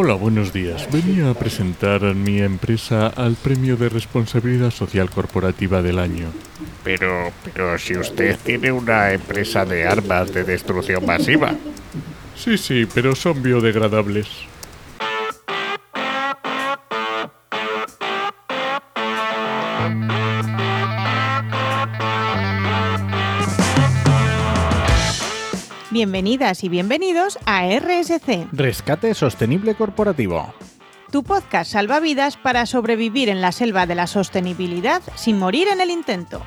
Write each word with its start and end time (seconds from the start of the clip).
Hola, 0.00 0.14
buenos 0.14 0.52
días. 0.52 0.88
Venía 0.92 1.28
a 1.28 1.34
presentar 1.34 2.04
a 2.04 2.14
mi 2.14 2.40
empresa 2.40 3.08
al 3.08 3.34
Premio 3.34 3.76
de 3.76 3.88
Responsabilidad 3.88 4.70
Social 4.70 5.10
Corporativa 5.10 5.82
del 5.82 5.98
año. 5.98 6.28
Pero, 6.84 7.32
pero 7.42 7.76
si 7.80 7.96
usted 7.96 8.38
tiene 8.44 8.70
una 8.70 9.12
empresa 9.12 9.64
de 9.64 9.88
armas 9.88 10.32
de 10.32 10.44
destrucción 10.44 11.04
masiva. 11.04 11.52
Sí, 12.36 12.56
sí, 12.56 12.86
pero 12.94 13.16
son 13.16 13.42
biodegradables. 13.42 14.28
Bienvenidas 25.98 26.62
y 26.62 26.68
bienvenidos 26.68 27.40
a 27.44 27.66
RSC, 27.66 28.46
Rescate 28.52 29.14
Sostenible 29.14 29.74
Corporativo. 29.74 30.54
tu 31.10 31.24
podcast 31.24 31.72
salvavidas 31.72 32.36
para 32.36 32.66
sobrevivir 32.66 33.28
en 33.28 33.40
la 33.40 33.50
selva 33.50 33.84
de 33.84 33.96
la 33.96 34.06
sostenibilidad 34.06 35.02
sin 35.16 35.40
morir 35.40 35.66
en 35.66 35.80
el 35.80 35.90
intento. 35.90 36.40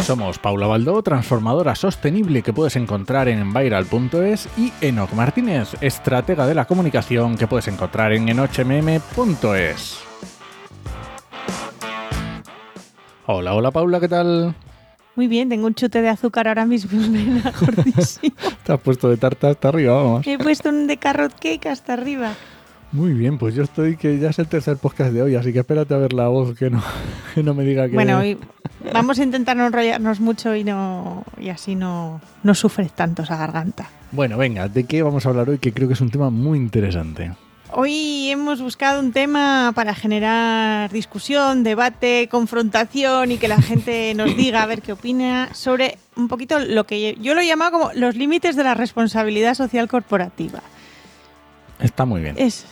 Somos 0.00 0.38
Paula 0.38 0.66
Baldó, 0.66 1.02
transformadora 1.02 1.74
sostenible 1.76 2.42
que 2.42 2.52
puedes 2.52 2.76
encontrar 2.76 3.28
en 3.28 3.38
enviral.es 3.38 4.50
y 4.58 4.70
Enoc 4.82 5.14
Martínez, 5.14 5.76
estratega 5.80 6.46
de 6.46 6.54
la 6.54 6.66
comunicación 6.66 7.38
que 7.38 7.46
puedes 7.46 7.68
encontrar 7.68 8.12
en 8.12 8.28
enochmm.es. 8.28 9.98
Hola, 13.24 13.54
hola 13.54 13.70
Paula, 13.70 13.98
¿qué 13.98 14.08
tal? 14.08 14.54
Muy 15.16 15.28
bien, 15.28 15.48
tengo 15.48 15.66
un 15.66 15.74
chute 15.74 16.02
de 16.02 16.10
azúcar 16.10 16.46
ahora 16.46 16.66
mismo. 16.66 16.90
Te 18.64 18.72
has 18.72 18.80
puesto 18.80 19.08
de 19.08 19.16
tarta 19.16 19.48
hasta 19.48 19.68
arriba, 19.68 19.94
vamos. 19.94 20.26
He 20.26 20.38
puesto 20.38 20.68
un 20.68 20.86
de 20.86 20.98
carrot 20.98 21.32
cake 21.40 21.66
hasta 21.66 21.94
arriba. 21.94 22.34
Muy 22.92 23.14
bien, 23.14 23.38
pues 23.38 23.54
yo 23.54 23.62
estoy 23.62 23.96
que 23.96 24.18
ya 24.18 24.30
es 24.30 24.38
el 24.38 24.46
tercer 24.46 24.76
podcast 24.76 25.12
de 25.12 25.22
hoy, 25.22 25.34
así 25.34 25.52
que 25.52 25.60
espérate 25.60 25.94
a 25.94 25.96
ver 25.96 26.12
la 26.12 26.28
voz 26.28 26.56
que 26.56 26.70
no, 26.70 26.82
que 27.34 27.42
no 27.42 27.54
me 27.54 27.64
diga 27.64 27.88
que... 27.88 27.94
Bueno, 27.94 28.18
hoy 28.18 28.38
vamos 28.92 29.18
a 29.18 29.22
intentar 29.22 29.56
no 29.56 29.66
enrollarnos 29.66 30.20
mucho 30.20 30.54
y 30.54 30.64
no 30.64 31.24
y 31.38 31.48
así 31.48 31.74
no, 31.74 32.20
no 32.42 32.54
sufres 32.54 32.92
tanto 32.92 33.22
esa 33.22 33.36
garganta. 33.36 33.88
Bueno, 34.12 34.36
venga, 34.36 34.68
¿de 34.68 34.84
qué 34.84 35.02
vamos 35.02 35.24
a 35.24 35.30
hablar 35.30 35.48
hoy? 35.48 35.58
Que 35.58 35.72
creo 35.72 35.88
que 35.88 35.94
es 35.94 36.00
un 36.00 36.10
tema 36.10 36.28
muy 36.30 36.58
interesante. 36.58 37.32
Hoy 37.78 38.30
hemos 38.30 38.62
buscado 38.62 39.00
un 39.00 39.12
tema 39.12 39.70
para 39.74 39.94
generar 39.94 40.90
discusión, 40.90 41.62
debate, 41.62 42.26
confrontación 42.30 43.32
y 43.32 43.36
que 43.36 43.48
la 43.48 43.60
gente 43.60 44.14
nos 44.14 44.34
diga 44.38 44.62
a 44.62 44.66
ver 44.66 44.80
qué 44.80 44.92
opina 44.92 45.50
sobre 45.52 45.98
un 46.16 46.26
poquito 46.26 46.58
lo 46.58 46.86
que 46.86 47.16
yo 47.20 47.34
lo 47.34 47.42
he 47.42 47.46
llamado 47.46 47.72
como 47.72 47.92
los 47.92 48.16
límites 48.16 48.56
de 48.56 48.64
la 48.64 48.72
responsabilidad 48.72 49.52
social 49.52 49.88
corporativa. 49.88 50.62
Está 51.78 52.06
muy 52.06 52.22
bien. 52.22 52.36
Es 52.38 52.64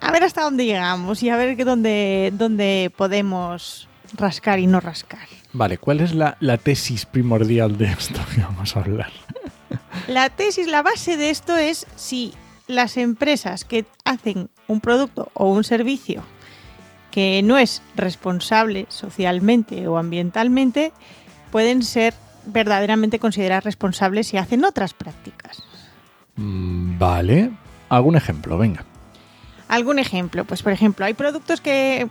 a 0.00 0.12
ver 0.12 0.22
hasta 0.22 0.42
dónde 0.42 0.66
llegamos 0.66 1.20
y 1.24 1.30
a 1.30 1.36
ver 1.36 1.56
que 1.56 1.64
dónde, 1.64 2.30
dónde 2.32 2.92
podemos 2.96 3.88
rascar 4.16 4.60
y 4.60 4.68
no 4.68 4.78
rascar. 4.78 5.26
Vale, 5.52 5.78
¿cuál 5.78 5.98
es 5.98 6.14
la, 6.14 6.36
la 6.38 6.58
tesis 6.58 7.06
primordial 7.06 7.76
de 7.76 7.86
esto 7.86 8.20
que 8.32 8.42
vamos 8.42 8.76
a 8.76 8.80
hablar? 8.82 9.10
La 10.06 10.30
tesis, 10.30 10.68
la 10.68 10.82
base 10.82 11.18
de 11.18 11.28
esto 11.28 11.54
es 11.54 11.86
si 11.96 12.32
las 12.68 12.96
empresas 12.96 13.64
que 13.64 13.86
hacen 14.04 14.50
un 14.68 14.80
producto 14.80 15.30
o 15.34 15.50
un 15.50 15.64
servicio 15.64 16.22
que 17.10 17.42
no 17.42 17.58
es 17.58 17.82
responsable 17.96 18.86
socialmente 18.90 19.88
o 19.88 19.98
ambientalmente, 19.98 20.92
pueden 21.50 21.82
ser 21.82 22.14
verdaderamente 22.46 23.18
consideradas 23.18 23.64
responsables 23.64 24.28
si 24.28 24.36
hacen 24.36 24.64
otras 24.64 24.94
prácticas. 24.94 25.62
Mm, 26.36 26.98
Vale. 26.98 27.50
¿Algún 27.88 28.16
ejemplo? 28.16 28.58
Venga. 28.58 28.84
Algún 29.68 29.98
ejemplo, 29.98 30.44
pues 30.44 30.62
por 30.62 30.72
ejemplo, 30.72 31.06
hay 31.06 31.14
productos 31.14 31.60
que 31.60 32.08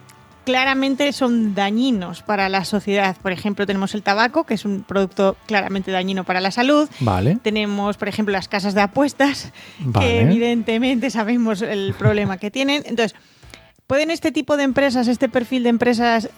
claramente 0.47 1.12
son 1.12 1.53
dañinos 1.56 2.22
para 2.24 2.47
la 2.47 2.63
sociedad. 2.63 3.18
Por 3.22 3.34
ejemplo, 3.34 3.66
tenemos 3.68 3.94
el 3.94 4.02
tabaco, 4.02 4.46
que 4.46 4.53
es 4.53 4.63
un 4.63 4.84
producto 4.84 5.35
claramente 5.46 5.91
dañino 5.91 6.24
para 6.24 6.40
la 6.40 6.52
salud. 6.52 6.88
Vale. 7.02 7.38
Tenemos, 7.44 7.97
por 7.97 8.08
ejemplo, 8.08 8.31
las 8.31 8.47
casas 8.47 8.74
de 8.74 8.80
apuestas, 8.80 9.52
que 10.00 10.22
evidentemente 10.22 11.09
sabemos 11.09 11.62
el 11.62 11.94
problema 12.00 12.38
que 12.38 12.50
tienen. 12.50 12.81
Entonces, 12.85 13.13
¿pueden 13.88 14.09
este 14.09 14.31
tipo 14.31 14.56
de 14.56 14.63
empresas, 14.63 15.09
este 15.09 15.28
perfil 15.28 15.63
de 15.63 15.69
empresas, 15.69 16.30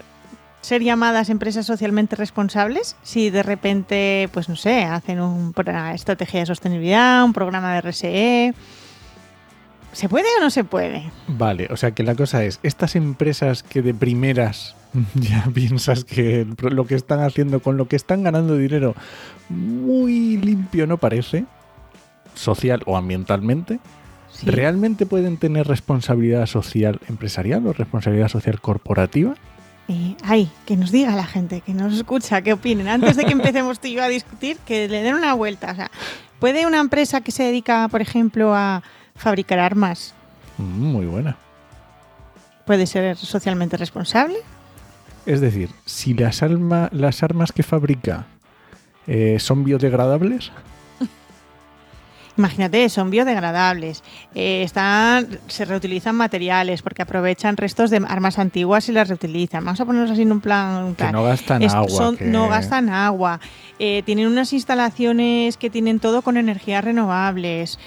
ser 0.61 0.81
llamadas 0.81 1.29
empresas 1.29 1.67
socialmente 1.67 2.15
responsables? 2.15 2.95
Si 3.03 3.29
de 3.29 3.43
repente, 3.43 4.27
pues 4.33 4.49
no 4.49 4.55
sé, 4.55 4.85
hacen 4.85 5.19
un- 5.21 5.53
una 5.55 5.93
estrategia 5.93 6.39
de 6.39 6.45
sostenibilidad, 6.47 7.23
un 7.23 7.33
programa 7.33 7.73
de 7.73 7.81
RSE. 7.81 8.53
¿Se 9.93 10.07
puede 10.07 10.27
o 10.37 10.41
no 10.41 10.49
se 10.49 10.63
puede? 10.63 11.11
Vale, 11.27 11.67
o 11.71 11.77
sea 11.77 11.91
que 11.91 12.03
la 12.03 12.15
cosa 12.15 12.43
es, 12.43 12.59
estas 12.63 12.95
empresas 12.95 13.63
que 13.63 13.81
de 13.81 13.93
primeras 13.93 14.75
ya 15.15 15.49
piensas 15.53 16.03
que 16.03 16.47
lo 16.61 16.85
que 16.85 16.95
están 16.95 17.21
haciendo 17.21 17.59
con 17.59 17.77
lo 17.77 17.87
que 17.87 17.95
están 17.95 18.23
ganando 18.23 18.55
dinero 18.55 18.95
muy 19.49 20.37
limpio 20.37 20.85
no 20.87 20.97
parece, 20.97 21.45
social 22.35 22.81
o 22.85 22.97
ambientalmente, 22.97 23.79
Sí. 24.31 24.45
¿realmente 24.49 25.05
pueden 25.05 25.37
tener 25.37 25.67
responsabilidad 25.67 26.45
social 26.45 27.01
empresarial 27.09 27.65
o 27.67 27.73
responsabilidad 27.73 28.29
social 28.29 28.61
corporativa? 28.61 29.35
Eh, 29.89 30.15
ay, 30.23 30.49
que 30.65 30.77
nos 30.77 30.91
diga 30.91 31.15
la 31.15 31.25
gente, 31.25 31.61
que 31.61 31.73
nos 31.73 31.93
escucha, 31.93 32.41
que 32.43 32.53
opinen. 32.53 32.87
Antes 32.87 33.17
de 33.17 33.25
que 33.25 33.31
empecemos 33.33 33.79
tú 33.79 33.87
y 33.87 33.93
yo 33.95 34.03
a 34.03 34.07
discutir, 34.07 34.57
que 34.65 34.87
le 34.87 35.01
den 35.01 35.15
una 35.15 35.33
vuelta. 35.33 35.71
O 35.71 35.75
sea, 35.75 35.91
¿puede 36.39 36.67
una 36.67 36.79
empresa 36.79 37.21
que 37.21 37.31
se 37.31 37.43
dedica, 37.43 37.87
por 37.89 38.01
ejemplo, 38.01 38.55
a 38.55 38.83
fabricar 39.19 39.59
armas, 39.59 40.15
Mm, 40.57 40.63
Muy 40.91 41.05
buena. 41.05 41.37
puede 42.65 42.85
ser 42.87 43.15
socialmente 43.15 43.77
responsable? 43.77 44.37
Es 45.25 45.39
decir, 45.41 45.69
si 45.85 46.13
las, 46.15 46.41
alma- 46.43 46.89
las 46.91 47.21
armas 47.23 47.51
que 47.51 47.61
fabrica 47.63 48.25
eh, 49.07 49.37
son 49.39 49.63
biodegradables, 49.63 50.51
Imagínate, 52.37 52.87
son 52.87 53.09
biodegradables, 53.09 54.01
eh, 54.33 54.63
están, 54.63 55.27
se 55.47 55.65
reutilizan 55.65 56.15
materiales 56.15 56.81
porque 56.81 57.01
aprovechan 57.01 57.57
restos 57.57 57.89
de 57.89 57.97
armas 58.07 58.39
antiguas 58.39 58.87
y 58.87 58.93
las 58.93 59.09
reutilizan. 59.09 59.65
Vamos 59.65 59.81
a 59.81 59.85
ponernos 59.85 60.11
así 60.11 60.21
en 60.21 60.31
un 60.31 60.39
plan. 60.39 60.83
un 60.85 60.95
que 60.95 61.11
no 61.11 61.23
gastan 61.23 61.61
Es- 61.63 61.73
agua. 61.73 61.89
son- 61.89 62.15
que- 62.17 62.25
No 62.25 62.47
gastan 62.47 62.87
agua. 62.89 63.41
Eh, 63.77 64.03
tienen 64.05 64.27
unas 64.27 64.53
instalaciones 64.53 65.57
que 65.57 65.69
tienen 65.69 65.99
todo 65.99 66.21
con 66.21 66.37
energías 66.37 66.83
renovables. 66.83 67.77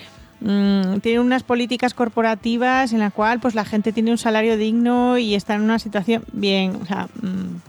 Mm, 0.45 0.99
tienen 0.99 1.21
unas 1.21 1.45
políticas 1.45 1.95
corporativas 1.95 2.93
en 2.93 2.99
la 2.99 3.13
cual 3.13 3.39
pues 3.39 3.55
la 3.55 3.65
gente 3.65 3.93
tiene 3.93 4.11
un 4.11 4.19
salario 4.19 4.57
digno 4.57 5.17
y 5.17 5.37
está 5.37 5.55
en 5.55 5.61
una 5.61 5.79
situación 5.79 6.25
bien, 6.33 6.81
o 6.83 6.87
sea, 6.87 7.09
mm, 7.21 7.61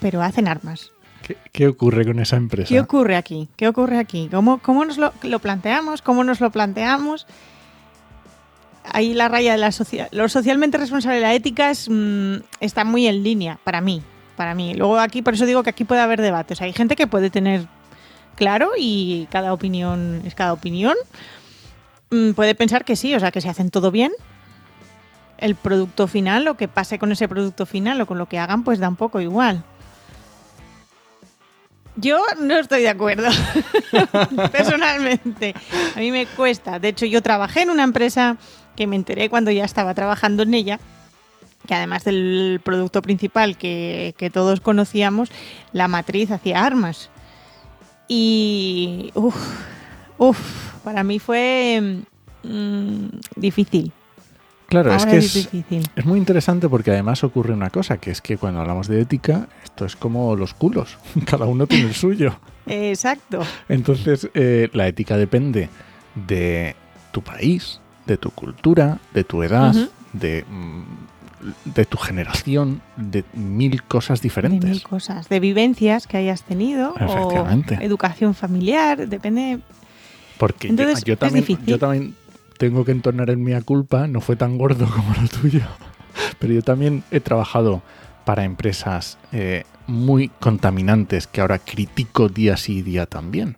pero 0.00 0.20
hacen 0.20 0.46
armas. 0.46 0.90
¿Qué, 1.22 1.38
qué 1.50 1.66
ocurre 1.66 2.04
con 2.04 2.20
esa 2.20 2.36
empresa? 2.36 2.68
¿Qué 2.68 2.78
ocurre 2.78 3.16
aquí? 3.16 3.48
¿Qué 3.56 3.68
ocurre 3.68 3.98
aquí? 3.98 4.28
¿Cómo, 4.30 4.58
cómo 4.58 4.84
nos 4.84 4.98
lo, 4.98 5.14
lo 5.22 5.38
planteamos? 5.38 6.02
¿Cómo 6.02 6.24
nos 6.24 6.40
lo 6.40 6.50
planteamos? 6.50 7.26
Ahí 8.92 9.14
la 9.14 9.28
raya 9.28 9.52
de 9.52 9.58
la 9.58 9.72
sociedad. 9.72 10.08
Lo 10.12 10.28
socialmente 10.28 10.76
responsable, 10.76 11.20
la 11.20 11.32
ética 11.32 11.70
es, 11.70 11.88
mm, 11.88 12.34
está 12.60 12.84
muy 12.84 13.06
en 13.06 13.22
línea 13.22 13.58
para 13.64 13.80
mí. 13.80 14.02
Para 14.36 14.54
mí. 14.54 14.74
Luego 14.74 14.98
aquí, 14.98 15.22
por 15.22 15.34
eso 15.34 15.46
digo 15.46 15.62
que 15.62 15.70
aquí 15.70 15.84
puede 15.84 16.02
haber 16.02 16.20
debates. 16.20 16.60
Hay 16.60 16.74
gente 16.74 16.96
que 16.96 17.06
puede 17.06 17.30
tener 17.30 17.66
claro 18.34 18.72
y 18.76 19.26
cada 19.30 19.54
opinión 19.54 20.20
es 20.26 20.34
cada 20.34 20.52
opinión. 20.52 20.96
Mm, 22.14 22.34
Puede 22.34 22.54
pensar 22.54 22.84
que 22.84 22.94
sí, 22.94 23.14
o 23.14 23.20
sea, 23.20 23.32
que 23.32 23.40
se 23.40 23.48
hacen 23.48 23.70
todo 23.70 23.90
bien. 23.90 24.12
El 25.38 25.56
producto 25.56 26.06
final, 26.06 26.44
lo 26.44 26.56
que 26.56 26.68
pase 26.68 26.98
con 26.98 27.10
ese 27.10 27.28
producto 27.28 27.66
final 27.66 28.00
o 28.00 28.06
con 28.06 28.18
lo 28.18 28.26
que 28.26 28.38
hagan, 28.38 28.62
pues 28.62 28.78
da 28.78 28.88
un 28.88 28.96
poco 28.96 29.20
igual. 29.20 29.64
Yo 31.96 32.22
no 32.40 32.56
estoy 32.56 32.82
de 32.82 32.88
acuerdo, 32.88 33.28
personalmente. 34.52 35.54
A 35.94 36.00
mí 36.00 36.10
me 36.10 36.26
cuesta. 36.26 36.78
De 36.78 36.88
hecho, 36.88 37.06
yo 37.06 37.20
trabajé 37.22 37.62
en 37.62 37.70
una 37.70 37.84
empresa 37.84 38.36
que 38.76 38.86
me 38.86 38.96
enteré 38.96 39.28
cuando 39.28 39.50
ya 39.50 39.64
estaba 39.64 39.94
trabajando 39.94 40.42
en 40.44 40.54
ella, 40.54 40.80
que 41.66 41.74
además 41.74 42.04
del 42.04 42.60
producto 42.64 43.02
principal 43.02 43.56
que, 43.56 44.14
que 44.18 44.30
todos 44.30 44.60
conocíamos, 44.60 45.30
la 45.72 45.86
matriz 45.88 46.30
hacía 46.30 46.64
armas. 46.64 47.10
Y, 48.08 49.12
uff, 49.14 49.36
uff, 50.18 50.73
para 50.84 51.02
mí 51.02 51.18
fue 51.18 52.04
mm, 52.44 53.06
difícil. 53.36 53.92
Claro, 54.66 54.94
es 54.94 55.06
que 55.06 55.18
es 55.18 55.36
es, 55.36 55.50
difícil. 55.52 55.88
es 55.94 56.04
muy 56.04 56.18
interesante 56.18 56.68
porque 56.68 56.90
además 56.90 57.22
ocurre 57.22 57.52
una 57.52 57.70
cosa, 57.70 57.98
que 57.98 58.10
es 58.10 58.20
que 58.20 58.38
cuando 58.38 58.60
hablamos 58.60 58.88
de 58.88 59.00
ética, 59.00 59.48
esto 59.62 59.84
es 59.84 59.94
como 59.94 60.36
los 60.36 60.54
culos, 60.54 60.98
cada 61.26 61.46
uno 61.46 61.66
tiene 61.66 61.88
el 61.88 61.94
suyo. 61.94 62.38
Exacto. 62.66 63.40
Entonces, 63.68 64.28
eh, 64.34 64.68
la 64.72 64.88
ética 64.88 65.16
depende 65.16 65.68
de 66.14 66.74
tu 67.12 67.22
país, 67.22 67.80
de 68.06 68.16
tu 68.16 68.30
cultura, 68.30 68.98
de 69.12 69.24
tu 69.24 69.42
edad, 69.42 69.74
de, 70.12 70.44
mm, 70.48 70.82
de 71.74 71.84
tu 71.84 71.98
generación, 71.98 72.80
de 72.96 73.24
mil 73.34 73.82
cosas 73.82 74.20
De 74.20 74.24
diferentes. 74.24 74.70
mil 74.70 74.82
cosas, 74.82 75.28
de 75.28 75.40
vivencias 75.40 76.06
que 76.06 76.16
hayas 76.16 76.42
tenido, 76.42 76.94
o 76.94 77.46
educación 77.80 78.34
familiar, 78.34 79.08
depende. 79.08 79.60
Porque 80.38 80.68
yo- 80.68 80.72
Entonces, 80.72 81.04
yo, 81.04 81.14
es 81.14 81.18
también, 81.18 81.44
yo 81.66 81.78
también 81.78 82.14
tengo 82.58 82.84
que 82.84 82.92
entonar 82.92 83.30
en 83.30 83.42
mi 83.42 83.52
culpa, 83.62 84.06
no 84.06 84.20
fue 84.20 84.36
tan 84.36 84.58
gordo 84.58 84.86
como 84.94 85.14
lo 85.20 85.28
tuyo, 85.28 85.60
pero 86.38 86.52
yo 86.52 86.62
también 86.62 87.02
he 87.10 87.20
trabajado 87.20 87.82
para 88.24 88.44
empresas 88.44 89.18
eh, 89.32 89.64
muy 89.86 90.28
contaminantes 90.40 91.26
que 91.26 91.40
ahora 91.40 91.58
critico 91.58 92.28
día 92.28 92.56
sí 92.56 92.78
y 92.78 92.82
día 92.82 93.06
también. 93.06 93.56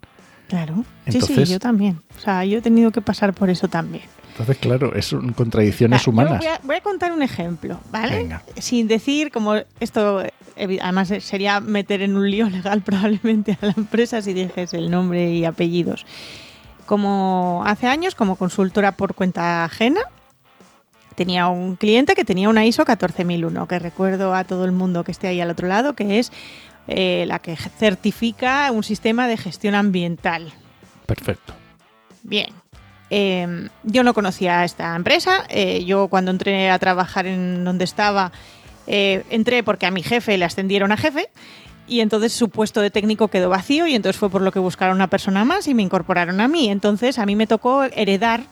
Claro. 0.49 0.85
sí, 1.07 1.13
Entonces- 1.19 1.49
sí, 1.49 1.53
yo 1.55 1.59
también. 1.61 2.01
O 2.17 2.21
sea, 2.21 2.45
yo 2.45 2.59
he 2.59 2.63
tenido 2.63 2.91
que 2.91 3.01
pasar 3.01 3.33
por 3.35 3.51
eso 3.51 3.69
también. 3.69 4.05
Entonces, 4.33 4.59
claro, 4.59 4.95
es 4.95 5.13
un- 5.13 5.33
contradicciones 5.33 6.05
yo 6.05 6.11
humanas. 6.11 6.39
Voy 6.39 6.47
a, 6.49 6.61
voy 6.63 6.77
a 6.77 6.81
contar 6.83 7.13
un 7.13 7.23
ejemplo, 7.23 7.81
¿vale? 7.91 8.17
Venga. 8.17 8.43
Sin 8.59 8.87
decir 8.87 9.31
como 9.31 9.55
esto, 9.81 10.23
evi- 10.57 10.79
además 10.83 11.11
eh, 11.11 11.21
sería 11.21 11.61
meter 11.61 12.03
en 12.03 12.17
un 12.17 12.31
lío 12.31 12.49
legal 12.51 12.81
probablemente 12.85 13.57
a 13.61 13.67
la 13.67 13.75
empresa 13.77 14.21
si 14.21 14.35
dijes 14.35 14.75
el 14.75 14.91
nombre 14.91 15.33
y 15.33 15.45
apellidos. 15.45 16.05
Como 16.87 17.63
hace 17.67 17.87
años, 17.87 18.15
como 18.15 18.37
consultora 18.37 18.93
por 18.93 19.15
cuenta 19.15 19.65
ajena, 19.65 20.01
tenía 21.17 21.49
un 21.49 21.77
cliente 21.77 22.15
que 22.15 22.25
tenía 22.25 22.49
una 22.49 22.65
ISO 22.65 22.85
14001, 22.85 23.67
que 23.67 23.79
recuerdo 23.79 24.35
a 24.35 24.45
todo 24.45 24.65
el 24.65 24.73
mundo 24.73 25.05
que 25.05 25.13
esté 25.13 25.27
ahí 25.27 25.41
al 25.41 25.51
otro 25.51 25.67
lado, 25.67 25.95
que 25.95 26.19
es 26.19 26.33
eh, 26.87 27.25
la 27.27 27.41
que 27.41 27.57
certifica 27.57 28.71
un 28.71 28.85
sistema 28.85 29.27
de 29.27 29.37
gestión 29.37 29.75
ambiental. 29.75 30.53
Perfecto. 31.07 31.55
Bien. 32.23 32.49
Eh, 33.11 33.69
yo 33.85 34.03
no 34.03 34.15
conocía 34.15 34.61
a 34.61 34.65
esta 34.65 34.95
empresa. 34.97 35.45
Eh, 35.49 35.85
yo 35.85 36.09
cuando 36.09 36.31
entré 36.31 36.71
a 36.71 36.79
trabajar 36.79 37.27
en 37.27 37.65
donde 37.65 37.85
estaba, 37.85 38.33
eh, 38.87 39.25
entré 39.31 39.63
porque 39.63 39.87
a 39.87 39.91
mi 39.91 40.03
jefe 40.03 40.37
le 40.39 40.45
ascendieron 40.45 40.93
a 40.93 40.97
jefe 40.97 41.29
y 41.89 42.01
entonces 42.01 42.33
su 42.33 42.49
puesto 42.49 42.81
de 42.81 42.91
técnico 42.91 43.29
quedó 43.29 43.49
vacío 43.49 43.87
y 43.87 43.95
entonces 43.95 44.19
fue 44.19 44.29
por 44.31 44.43
lo 44.43 44.51
que 44.53 44.59
buscaron 44.59 44.97
una 44.97 45.07
persona 45.09 45.45
más 45.45 45.69
y 45.69 45.75
me 45.75 45.83
incorporaron 45.83 46.41
a 46.41 46.49
mí. 46.49 46.69
Entonces 46.69 47.19
a 47.19 47.27
mí 47.27 47.37
me 47.37 47.47
tocó 47.47 47.85
heredar 47.85 48.43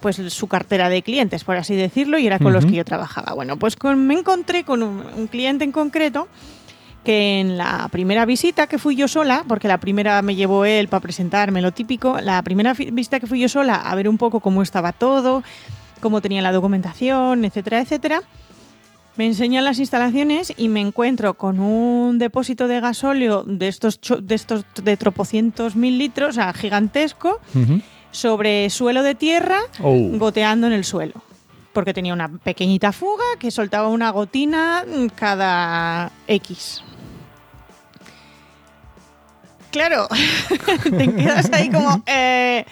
pues 0.00 0.16
su 0.28 0.48
cartera 0.48 0.88
de 0.90 1.02
clientes, 1.02 1.44
por 1.44 1.56
así 1.56 1.74
decirlo, 1.74 2.18
y 2.18 2.26
era 2.26 2.38
con 2.38 2.52
los 2.52 2.66
que 2.66 2.72
yo 2.72 2.84
trabajaba. 2.84 3.32
Bueno, 3.32 3.56
pues 3.58 3.74
con- 3.74 4.06
me 4.06 4.14
encontré 4.14 4.62
con 4.64 4.82
un, 4.82 5.02
un 5.16 5.26
cliente 5.28 5.64
en 5.64 5.72
concreto 5.72 6.28
que 7.04 7.40
en 7.40 7.56
la 7.58 7.88
primera 7.90 8.24
visita 8.26 8.66
que 8.66 8.78
fui 8.78 8.96
yo 8.96 9.08
sola, 9.08 9.44
porque 9.48 9.66
la 9.68 9.78
primera 9.78 10.20
me 10.22 10.34
llevó 10.36 10.64
él 10.66 10.88
para 10.88 11.00
presentarme 11.00 11.60
lo 11.62 11.72
típico, 11.72 12.18
la 12.20 12.42
primera 12.42 12.72
visita 12.74 13.18
que 13.20 13.26
fui 13.26 13.40
yo 13.40 13.48
sola 13.48 13.76
a 13.76 13.94
ver 13.94 14.08
un 14.08 14.16
poco 14.18 14.40
cómo 14.40 14.62
estaba 14.62 14.92
todo, 14.92 15.42
cómo 16.00 16.20
tenía 16.20 16.42
la 16.42 16.52
documentación, 16.52 17.44
etcétera, 17.44 17.80
etcétera, 17.80 18.22
me 19.16 19.26
enseñan 19.26 19.64
las 19.64 19.78
instalaciones 19.78 20.52
y 20.56 20.68
me 20.68 20.80
encuentro 20.80 21.34
con 21.34 21.60
un 21.60 22.18
depósito 22.18 22.66
de 22.66 22.80
gasóleo 22.80 23.44
de 23.44 23.68
estos, 23.68 24.00
de 24.20 24.34
estos 24.34 24.64
de 24.82 24.96
tropocientos 24.96 25.76
mil 25.76 25.98
litros, 25.98 26.30
o 26.30 26.32
sea, 26.32 26.52
gigantesco, 26.52 27.40
sobre 28.10 28.70
suelo 28.70 29.02
de 29.02 29.14
tierra, 29.14 29.58
Oh, 29.80 29.96
goteando 30.18 30.66
en 30.66 30.72
el 30.72 30.84
suelo. 30.84 31.14
Porque 31.72 31.92
tenía 31.92 32.12
una 32.12 32.28
pequeñita 32.28 32.92
fuga 32.92 33.24
que 33.38 33.50
soltaba 33.50 33.88
una 33.88 34.10
gotina 34.10 34.84
cada 35.16 36.10
X. 36.28 36.82
Claro, 39.70 40.06
te 40.84 41.12
quedas 41.12 41.50
ahí 41.52 41.68
como... 41.68 42.02
eh, 42.06 42.64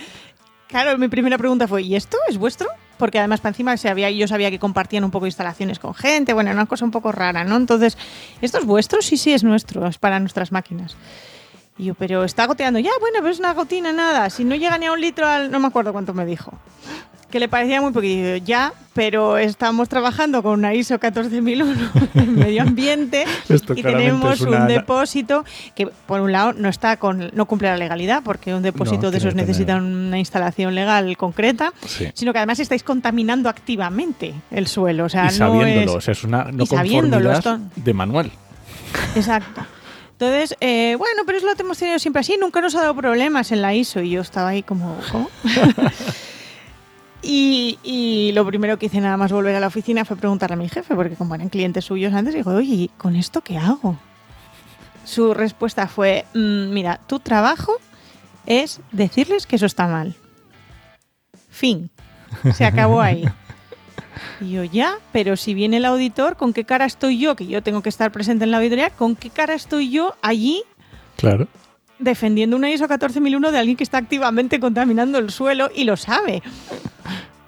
claro, 0.69 0.97
mi 0.99 1.09
primera 1.09 1.37
pregunta 1.37 1.67
fue, 1.67 1.83
¿y 1.83 1.97
esto 1.97 2.17
es 2.29 2.39
vuestro? 2.39 2.69
Porque 3.03 3.19
además 3.19 3.41
para 3.41 3.51
encima 3.51 3.77
se 3.77 3.89
había, 3.89 4.13
yo 4.13 4.29
sabía 4.29 4.49
que 4.49 4.61
compartían 4.61 5.03
un 5.03 5.11
poco 5.11 5.27
instalaciones 5.27 5.81
con 5.81 5.93
gente, 5.93 6.35
bueno, 6.35 6.53
una 6.53 6.67
cosa 6.67 6.85
un 6.85 6.93
poco 6.93 7.11
rara, 7.11 7.43
¿no? 7.43 7.57
Entonces, 7.57 7.99
¿esto 8.41 8.59
es 8.59 8.65
vuestro? 8.65 9.03
Sí, 9.03 9.17
sí, 9.17 9.33
es 9.33 9.43
nuestro, 9.43 9.89
es 9.89 9.99
para 9.99 10.21
nuestras 10.21 10.53
máquinas. 10.53 10.95
Y 11.77 11.87
yo, 11.87 11.95
pero 11.95 12.23
está 12.23 12.47
goteando. 12.47 12.79
Ya, 12.79 12.93
bueno, 13.01 13.19
pero 13.19 13.31
es 13.31 13.41
una 13.41 13.55
gotina, 13.55 13.93
nada. 13.93 14.31
Si 14.31 14.45
no 14.45 14.55
llega 14.55 14.79
ni 14.79 14.87
a 14.87 14.93
un 14.93 15.01
litro 15.01 15.27
al... 15.27 15.51
No 15.51 15.59
me 15.59 15.67
acuerdo 15.67 15.93
cuánto 15.93 16.15
me 16.15 16.25
dijo. 16.25 16.53
Que 17.33 17.41
le 17.41 17.49
parecía 17.49 17.81
muy 17.81 17.93
poquito. 17.93 18.37
Ya, 18.45 18.73
pero 18.93 19.39
estamos 19.39 19.89
trabajando 19.89 20.43
con 20.43 20.53
una 20.59 20.75
ISO 20.75 20.99
14001 21.01 21.65
en 22.15 22.35
medio 22.37 22.61
ambiente 22.63 23.25
Esto 23.49 23.73
y 23.75 23.83
tenemos 23.83 24.43
una- 24.43 24.61
un 24.63 24.69
depósito 24.69 25.45
que, 25.75 25.87
por 25.87 26.21
un 26.21 26.31
lado, 26.31 26.53
no 26.53 26.69
está 26.69 26.99
con 26.99 27.31
no 27.33 27.47
cumple 27.47 27.69
la 27.69 27.79
legalidad, 27.79 28.23
porque 28.23 28.55
un 28.55 28.63
depósito 28.63 29.05
No, 29.05 29.11
de 29.11 29.17
esos 29.19 29.35
necesita 29.35 29.77
una 29.77 30.19
instalación 30.19 30.75
legal 30.75 31.17
concreta, 31.17 31.73
sí. 31.87 32.09
sino 32.13 32.33
que 32.35 32.39
además 32.39 32.61
estáis 32.61 32.83
contaminando 32.83 33.49
activamente 33.49 34.35
el 34.51 34.67
suelo. 34.67 35.07
O 35.07 35.09
sea, 35.09 35.23
y 35.25 35.27
no 35.29 35.33
sabiéndolo, 35.33 35.93
es- 35.93 35.97
o 35.97 36.01
sea, 36.03 36.13
es 36.13 36.25
una 36.25 36.45
no 36.53 36.67
conformidad 36.67 37.39
esto- 37.39 37.59
de 37.77 37.95
manual. 37.95 38.31
Exacto. 39.17 39.65
Entonces, 40.13 40.55
eh, 40.61 40.95
bueno, 40.99 41.23
pero 41.27 41.39
es 41.39 41.45
lo 41.45 41.55
que 41.57 41.63
hemos 41.63 41.79
tenido 41.79 41.99
siempre 41.99 42.21
así, 42.21 42.37
nunca 42.39 42.61
nos 42.61 42.75
ha 42.77 42.83
dado 42.83 42.95
problemas 42.95 43.51
en 43.51 43.61
la 43.63 43.75
ISO 43.75 44.01
y 44.03 44.11
yo 44.11 44.21
estaba 44.21 44.51
ahí 44.51 44.63
como, 44.63 44.97
¿cómo? 45.11 45.29
y, 47.23 47.79
y 47.83 48.33
lo 48.33 48.45
primero 48.47 48.79
que 48.79 48.87
hice 48.87 49.01
nada 49.01 49.17
más 49.17 49.33
volver 49.33 49.55
a 49.57 49.61
la 49.61 49.69
oficina 49.69 50.05
fue 50.05 50.17
preguntarle 50.17 50.55
a 50.55 50.57
mi 50.57 50.69
jefe, 50.69 50.95
porque 50.95 51.15
como 51.17 51.35
eran 51.35 51.49
clientes 51.49 51.85
suyos 51.85 52.13
antes, 52.15 52.35
digo, 52.35 52.51
oye, 52.53 52.75
¿y 52.75 52.89
¿con 52.99 53.17
esto 53.17 53.41
qué 53.43 53.57
hago? 53.59 53.97
Su 55.05 55.35
respuesta 55.35 55.87
fue, 55.89 56.25
"Mm, 56.35 56.73
mira, 56.73 57.01
tu 57.07 57.19
trabajo 57.21 57.73
es 58.47 58.81
decirles 58.93 59.47
que 59.47 59.57
eso 59.57 59.67
está 59.67 59.87
mal. 59.87 60.15
Fin. 61.51 61.91
Se 62.55 62.65
acabó 62.65 63.01
ahí. 63.01 63.25
Y 64.41 64.53
yo, 64.53 64.65
ya, 64.65 64.97
pero 65.13 65.37
si 65.37 65.55
viene 65.55 65.77
el 65.79 65.85
auditor, 65.85 66.37
¿con 66.37 66.53
qué 66.53 66.65
cara 66.65 66.85
estoy 66.85 67.19
yo? 67.19 67.37
Que 67.37 67.47
yo 67.47 67.63
tengo 67.63 67.83
que 67.83 67.89
estar 67.89 68.11
presente 68.13 68.45
en 68.45 68.51
la 68.51 68.59
auditoría, 68.59 68.91
¿con 68.91 69.17
qué 69.17 69.31
cara 69.31 69.55
estoy 69.55 69.91
yo 69.91 70.15
allí 70.23 70.63
Claro. 71.17 71.47
defendiendo 71.99 72.57
una 72.57 72.71
ISO 72.71 72.89
14001 72.89 73.53
de 73.53 73.59
alguien 73.59 73.77
que 73.77 73.85
está 73.85 73.99
activamente 73.99 74.59
contaminando 74.61 75.19
el 75.19 75.31
suelo 75.31 75.71
y 75.75 75.85
lo 75.85 75.97
sabe? 75.97 76.43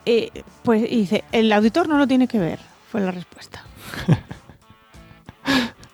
Eh, 0.06 0.30
pues 0.62 0.82
y 0.90 0.96
dice, 0.96 1.24
el 1.32 1.52
auditor 1.52 1.88
no 1.88 1.96
lo 1.98 2.06
tiene 2.06 2.28
que 2.28 2.38
ver, 2.38 2.58
fue 2.90 3.00
la 3.00 3.10
respuesta. 3.10 3.62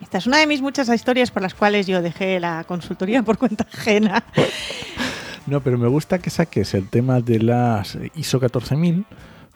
Esta 0.01 0.19
es 0.19 0.27
una 0.27 0.39
de 0.39 0.47
mis 0.47 0.61
muchas 0.63 0.89
historias 0.89 1.31
por 1.31 1.43
las 1.43 1.55
cuales 1.55 1.87
yo 1.87 2.03
dejé 2.03 2.41
la 2.41 2.65
consultoría 2.65 3.23
por 3.23 3.39
cuenta 3.39 3.67
ajena. 3.73 4.25
No, 5.47 5.61
pero 5.61 5.79
me 5.79 5.89
gusta 5.89 6.19
que 6.19 6.31
saques 6.31 6.75
el 6.75 6.89
tema 6.89 7.21
de 7.21 7.39
las 7.41 7.97
ISO 8.15 8.41
14000 8.41 9.05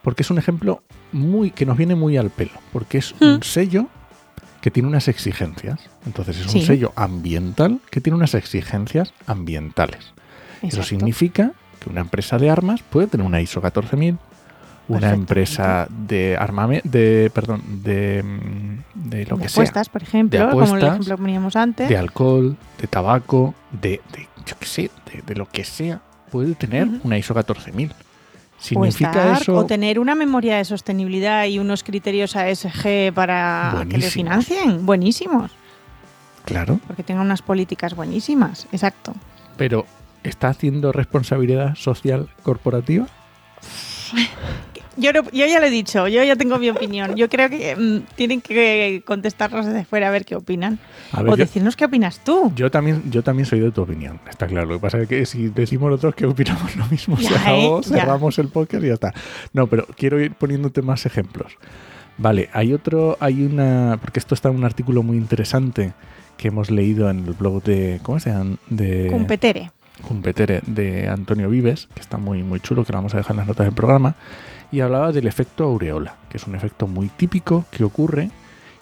porque 0.03 0.23
es 0.23 0.31
un 0.31 0.39
ejemplo 0.39 0.83
muy 1.13 1.51
que 1.51 1.67
nos 1.67 1.77
viene 1.77 1.95
muy 1.95 2.17
al 2.17 2.31
pelo, 2.31 2.53
porque 2.73 2.99
es 2.99 3.15
un 3.21 3.37
Mm. 3.39 3.43
sello 3.43 3.87
que 4.61 4.71
tiene 4.71 4.89
unas 4.89 5.09
exigencias. 5.09 5.81
Entonces 6.07 6.39
es 6.39 6.51
Sí. 6.53 6.59
un 6.61 6.65
sello 6.67 6.93
ambiental 6.97 7.81
que 7.91 8.01
tiene 8.01 8.17
unas 8.17 8.35
exigencias 8.35 9.13
ambientales. 9.27 10.13
Eso 10.63 10.83
significa 10.83 11.53
que 11.81 11.91
una 11.91 12.01
empresa 12.01 12.39
de 12.39 12.49
armas 12.51 12.83
puede 12.83 13.07
tener 13.07 13.27
una 13.27 13.41
ISO 13.41 13.61
14000, 13.61 14.19
una 14.89 15.13
empresa 15.13 15.87
de 15.89 16.37
armamento, 16.37 16.89
de 16.89 17.31
perdón, 17.35 17.63
de, 17.83 18.23
mm, 18.23 19.09
de 19.09 19.27
lo 19.27 19.37
de 19.37 19.43
que 19.43 19.49
sea, 19.49 19.63
apuestas, 19.63 19.89
por 19.89 20.03
ejemplo, 20.03 20.39
De 20.39 20.45
como 20.51 20.63
el 20.63 20.67
apuestas, 20.67 20.91
ejemplo 20.91 21.17
que 21.17 21.23
poníamos 21.23 21.57
antes. 21.57 21.89
de 21.89 21.97
alcohol, 21.97 22.57
de 22.81 22.87
tabaco, 22.87 23.55
de, 23.73 24.01
de 24.13 24.29
yo 24.47 24.57
qué 24.59 24.67
sé, 24.67 24.91
de, 25.27 25.35
lo 25.35 25.47
que 25.47 25.65
sea, 25.65 26.01
puede 26.31 26.55
tener 26.55 26.89
una 27.03 27.17
ISO 27.19 27.35
14000. 27.35 27.91
o, 27.91 27.95
Significa 28.59 29.11
estar, 29.11 29.43
eso 29.43 29.55
o 29.57 29.67
tener 29.67 29.99
una 29.99 30.15
memoria 30.15 30.57
de 30.57 30.65
sostenibilidad 30.65 31.47
y 31.47 31.59
unos 31.59 31.83
criterios 31.83 32.37
ASG 32.37 33.13
para 33.15 33.85
que 33.89 33.99
le 33.99 34.11
financien. 34.11 34.87
Buenísimos. 34.87 35.51
claro, 36.45 36.79
Porque 36.87 37.03
tengan 37.03 37.27
unas 37.27 37.43
políticas 37.43 37.95
buenísimas. 37.95 38.67
Exacto. 38.73 39.15
pero 39.57 39.87
¿está 40.23 40.49
haciendo 40.49 40.93
responsabilidad 40.93 41.75
social 41.75 42.29
corporativa? 42.43 43.07
Yo, 44.97 45.13
no- 45.13 45.23
yo 45.31 45.47
ya 45.47 45.61
lo 45.61 45.67
he 45.67 45.71
dicho, 45.71 46.07
yo 46.09 46.23
ya 46.25 46.37
tengo 46.37 46.59
mi 46.59 46.71
opinión. 46.71 47.15
Yo 47.17 47.29
creo 47.29 47.49
que 47.51 47.75
mm, 47.77 48.15
tienen 48.17 48.41
que 48.41 49.03
contestarnos 49.05 49.67
desde 49.67 49.85
fuera 49.85 50.09
a 50.09 50.11
ver 50.11 50.25
qué 50.25 50.37
opinan. 50.37 50.79
Ver, 51.13 51.25
o 51.27 51.31
yo, 51.31 51.37
decirnos 51.37 51.77
qué 51.77 51.85
opinas 51.87 52.23
tú. 52.25 52.53
yo 52.57 52.71
también, 52.71 53.03
yo 53.11 53.23
también 53.23 53.47
soy 53.47 53.61
de 53.61 53.71
tu 53.71 53.83
opinión, 53.83 54.21
está 54.29 54.47
claro. 54.47 54.67
Lo 54.69 54.75
que 54.77 54.81
pasa 54.81 54.99
es 55.01 55.09
que 55.09 55.27
si 55.27 55.49
decimos 55.49 55.91
nosotros 55.91 56.15
que 56.15 56.27
opinamos 56.27 56.75
lo 56.77 56.87
mismo, 56.87 57.17
Ya, 57.19 57.41
acabó, 57.41 57.81
¿eh? 57.81 57.83
Cerramos 57.85 58.39
el 58.39 58.49
póker 58.49 58.85
y 58.85 58.89
ya 58.89 58.95
está. 58.95 59.13
No, 59.53 59.67
pero 59.67 59.87
quiero 59.97 60.21
ir 60.21 60.33
poniéndote 60.35 60.83
más 60.83 61.07
ejemplos. 61.07 61.53
Vale, 62.17 62.49
hay 62.53 62.73
otro, 62.73 63.17
hay 63.21 63.43
una, 63.45 63.99
porque 64.01 64.21
esto 64.21 64.35
está 64.37 64.49
en 64.49 64.57
un 64.57 64.65
artículo 64.65 65.03
muy 65.03 65.17
interesante 65.17 65.93
que 66.37 66.49
hemos 66.49 66.71
leído 66.71 67.11
en 67.11 67.21
el 67.27 67.33
blog 67.35 67.63
de, 67.65 67.99
¿cómo 68.03 68.21
se 68.21 68.31
llama? 68.31 68.57
De 68.69 69.09
Competere. 69.11 69.71
Cumpetere 70.07 70.61
de 70.67 71.09
Antonio 71.09 71.49
Vives, 71.49 71.89
que 71.95 72.01
está 72.01 72.17
muy, 72.19 72.43
muy 72.43 72.61
chulo, 72.61 72.85
que 72.85 72.93
lo 72.93 72.99
vamos 72.99 73.15
a 73.15 73.19
dejar 73.19 73.33
en 73.33 73.39
las 73.39 73.47
notas 73.47 73.67
del 73.67 73.75
programa, 73.75 74.15
y 74.75 74.81
hablaba 74.81 75.13
del 75.13 75.27
efecto 75.27 75.65
aureola, 75.65 76.17
que 76.29 76.37
es 76.39 76.47
un 76.47 76.55
efecto 76.55 76.87
muy 76.87 77.09
típico 77.09 77.65
que 77.71 77.85
ocurre 77.85 78.31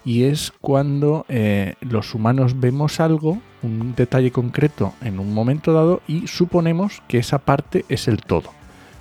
y 0.05 0.23
es 0.23 0.51
cuando 0.59 1.25
eh, 1.29 1.75
los 1.81 2.13
humanos 2.13 2.59
vemos 2.59 2.99
algo, 2.99 3.39
un 3.61 3.93
detalle 3.95 4.31
concreto 4.31 4.93
en 5.01 5.19
un 5.19 5.33
momento 5.33 5.71
dado 5.71 6.01
y 6.07 6.27
suponemos 6.27 7.01
que 7.07 7.19
esa 7.19 7.37
parte 7.39 7.85
es 7.89 8.07
el 8.07 8.17
todo. 8.17 8.51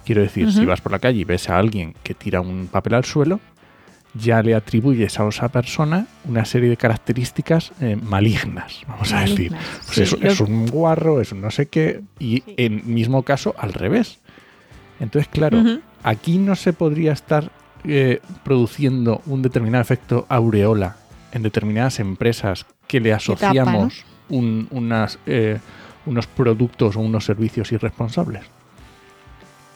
Quiero 0.04 0.20
decir, 0.22 0.52
si 0.52 0.64
vas 0.64 0.80
por 0.80 0.92
la 0.92 0.98
calle 0.98 1.20
y 1.20 1.24
ves 1.24 1.48
a 1.48 1.58
alguien 1.58 1.94
que 2.02 2.14
tira 2.14 2.40
un 2.40 2.68
papel 2.70 2.94
al 2.94 3.04
suelo, 3.04 3.40
ya 4.14 4.42
le 4.42 4.54
atribuyes 4.54 5.18
a 5.18 5.26
esa 5.26 5.48
persona 5.48 6.06
una 6.28 6.44
serie 6.44 6.68
de 6.68 6.76
características 6.76 7.72
eh, 7.80 7.96
malignas, 7.96 8.82
vamos 8.86 9.12
a 9.12 9.20
decir. 9.22 9.52
Pues 9.86 9.94
sí, 9.96 10.02
es, 10.02 10.12
lo- 10.12 10.28
es 10.28 10.40
un 10.40 10.66
guarro, 10.66 11.20
es 11.20 11.32
un 11.32 11.40
no 11.40 11.50
sé 11.50 11.66
qué, 11.66 12.02
y 12.18 12.42
Sí. 12.42 12.54
en 12.58 12.82
mismo 12.92 13.22
caso 13.22 13.54
al 13.58 13.72
revés. 13.72 14.18
Entonces, 15.02 15.28
claro, 15.30 15.62
aquí 16.02 16.38
no 16.38 16.54
se 16.56 16.72
podría 16.72 17.12
estar 17.12 17.50
eh, 17.84 18.20
produciendo 18.44 19.20
un 19.26 19.42
determinado 19.42 19.82
efecto 19.82 20.24
aureola 20.28 20.96
en 21.32 21.42
determinadas 21.42 21.98
empresas 21.98 22.64
que 22.86 23.00
le 23.00 23.12
asociamos 23.12 24.04
un- 24.28 24.68
unas, 24.70 25.18
eh, 25.26 25.58
unos 26.06 26.26
productos 26.28 26.94
o 26.96 27.00
unos 27.00 27.24
servicios 27.24 27.72
irresponsables. 27.72 28.44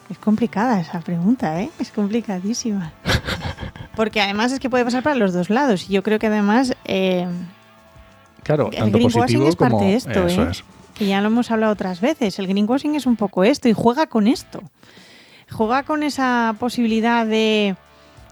Es 0.09 0.19
complicada 0.19 0.81
esa 0.81 1.01
pregunta, 1.01 1.61
¿eh? 1.61 1.71
Es 1.81 1.91
complicadísima. 1.91 2.93
Porque 3.97 4.21
además 4.21 4.53
es 4.53 4.61
que 4.61 4.71
puede 4.71 4.85
pasar 4.85 5.03
para 5.03 5.17
los 5.17 5.33
dos 5.33 5.51
lados. 5.51 5.91
Y 5.91 5.95
yo 5.95 6.05
creo 6.05 6.21
que 6.21 6.29
además, 6.29 6.77
eh, 6.85 7.27
Claro, 8.45 8.71
El 8.71 8.79
tanto 8.79 9.01
positivo 9.01 9.49
es 9.49 9.57
parte 9.57 9.85
de 9.85 9.95
esto, 9.97 10.27
eso 10.29 10.45
¿eh? 10.45 10.49
es. 10.53 10.63
que 10.95 11.07
ya 11.07 11.21
lo 11.21 11.27
hemos 11.27 11.51
hablado 11.51 11.73
otras 11.73 12.01
veces, 12.01 12.39
el 12.39 12.47
greenwashing 12.47 12.95
es 12.95 13.05
un 13.07 13.17
poco 13.17 13.43
esto 13.43 13.69
y 13.69 13.73
juega 13.73 14.07
con 14.07 14.29
esto. 14.29 14.63
Juega 15.51 15.85
con 15.85 16.03
esa 16.03 16.55
posibilidad 16.59 17.25
de, 17.27 17.77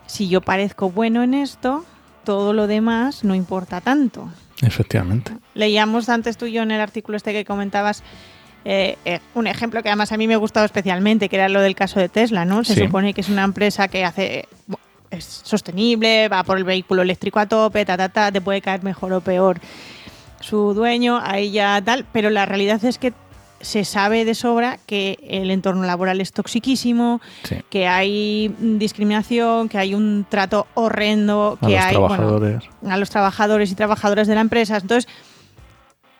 si 0.07 0.29
yo 0.29 0.41
parezco 0.41 0.91
bueno 0.91 1.23
en 1.23 1.35
esto, 1.35 1.85
todo 2.25 2.53
lo 2.53 2.67
demás 2.67 3.25
no 3.25 3.35
importa 3.35 3.81
tanto. 3.81 4.29
Efectivamente. 4.63 5.33
Leíamos 5.55 6.09
antes 6.09 6.37
tú 6.37 6.47
y 6.47 6.53
yo 6.53 6.63
en 6.63 6.71
el 6.71 6.81
artículo 6.81 7.17
este 7.17 7.33
que 7.33 7.45
comentabas 7.45 8.03
eh, 8.65 8.97
eh, 9.05 9.21
un 9.35 9.47
ejemplo 9.47 9.83
que 9.83 9.91
además 9.91 10.11
a 10.13 10.17
mí 10.17 10.27
me 10.27 10.35
ha 10.35 10.39
gustado 10.39 10.65
especialmente, 10.67 11.29
que 11.29 11.37
era 11.37 11.49
lo 11.49 11.61
del 11.61 11.75
caso 11.75 12.01
de 12.01 12.09
Tesla, 12.09 12.45
¿no? 12.45 12.65
Se 12.65 12.75
Sí. 12.75 12.81
supone 12.87 13.13
que 13.15 13.21
es 13.21 13.29
una 13.29 13.45
empresa 13.45 13.89
que 13.89 14.05
hace 14.05 14.49
es 15.11 15.25
sostenible, 15.45 16.29
va 16.29 16.43
por 16.43 16.57
el 16.59 16.65
vehículo 16.65 17.03
eléctrico 17.03 17.39
a 17.39 17.47
tope, 17.47 17.85
ta, 17.85 17.97
ta, 17.97 18.09
ta, 18.09 18.33
te 18.33 18.41
puede 18.41 18.61
caer 18.63 18.83
mejor 18.83 19.13
o 19.13 19.21
peor 19.21 19.61
su 20.41 20.75
dueño, 20.75 21.21
ahí 21.23 21.53
ya 21.53 21.81
tal, 21.85 22.05
pero 22.13 22.31
la 22.31 22.47
realidad 22.47 22.85
es 22.85 22.99
que 22.99 23.13
se 23.65 23.85
sabe 23.85 24.25
de 24.25 24.35
sobra 24.35 24.79
que 24.87 25.19
el 25.29 25.51
entorno 25.51 25.83
laboral 25.85 26.21
es 26.21 26.33
toxiquísimo, 26.33 27.21
Sí. 27.43 27.57
que 27.71 27.89
hay 27.89 28.55
discriminación, 28.59 29.69
que 29.69 29.79
hay 29.79 29.95
un 29.95 30.27
trato 30.29 30.67
horrendo, 30.75 31.59
A 31.61 31.67
que 31.67 31.73
los 31.75 31.85
hay 31.85 31.97
bueno, 31.97 32.61
a 32.89 32.97
los 32.97 33.11
trabajadores 33.11 33.73
y 33.73 33.75
trabajadoras 33.75 34.29
de 34.29 34.35
la 34.35 34.41
empresa. 34.43 34.77
Entonces, 34.77 35.09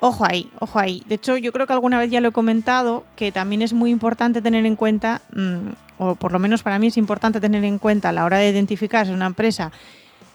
ojo 0.01 0.25
ahí, 0.29 0.51
ojo 0.59 0.79
ahí. 0.79 1.03
De 1.07 1.15
hecho, 1.15 1.37
yo 1.37 1.53
creo 1.53 1.67
que 1.67 1.73
alguna 1.73 1.99
vez 1.99 2.11
ya 2.11 2.21
lo 2.21 2.29
he 2.29 2.33
comentado, 2.33 3.05
que 3.17 3.33
también 3.33 3.63
es 3.63 3.73
muy 3.73 3.91
importante 3.91 4.43
tener 4.43 4.67
en 4.67 4.77
cuenta, 4.77 5.23
mm, 5.35 5.69
o 5.99 6.15
por 6.17 6.33
lo 6.33 6.39
menos 6.39 6.63
para 6.63 6.79
mí 6.79 6.89
es 6.89 6.97
importante 6.97 7.41
tener 7.41 7.65
en 7.65 7.79
cuenta 7.79 8.09
a 8.09 8.13
la 8.13 8.25
hora 8.25 8.39
de 8.39 8.51
identificar 8.51 9.07
si 9.07 9.13
una 9.13 9.27
empresa 9.27 9.71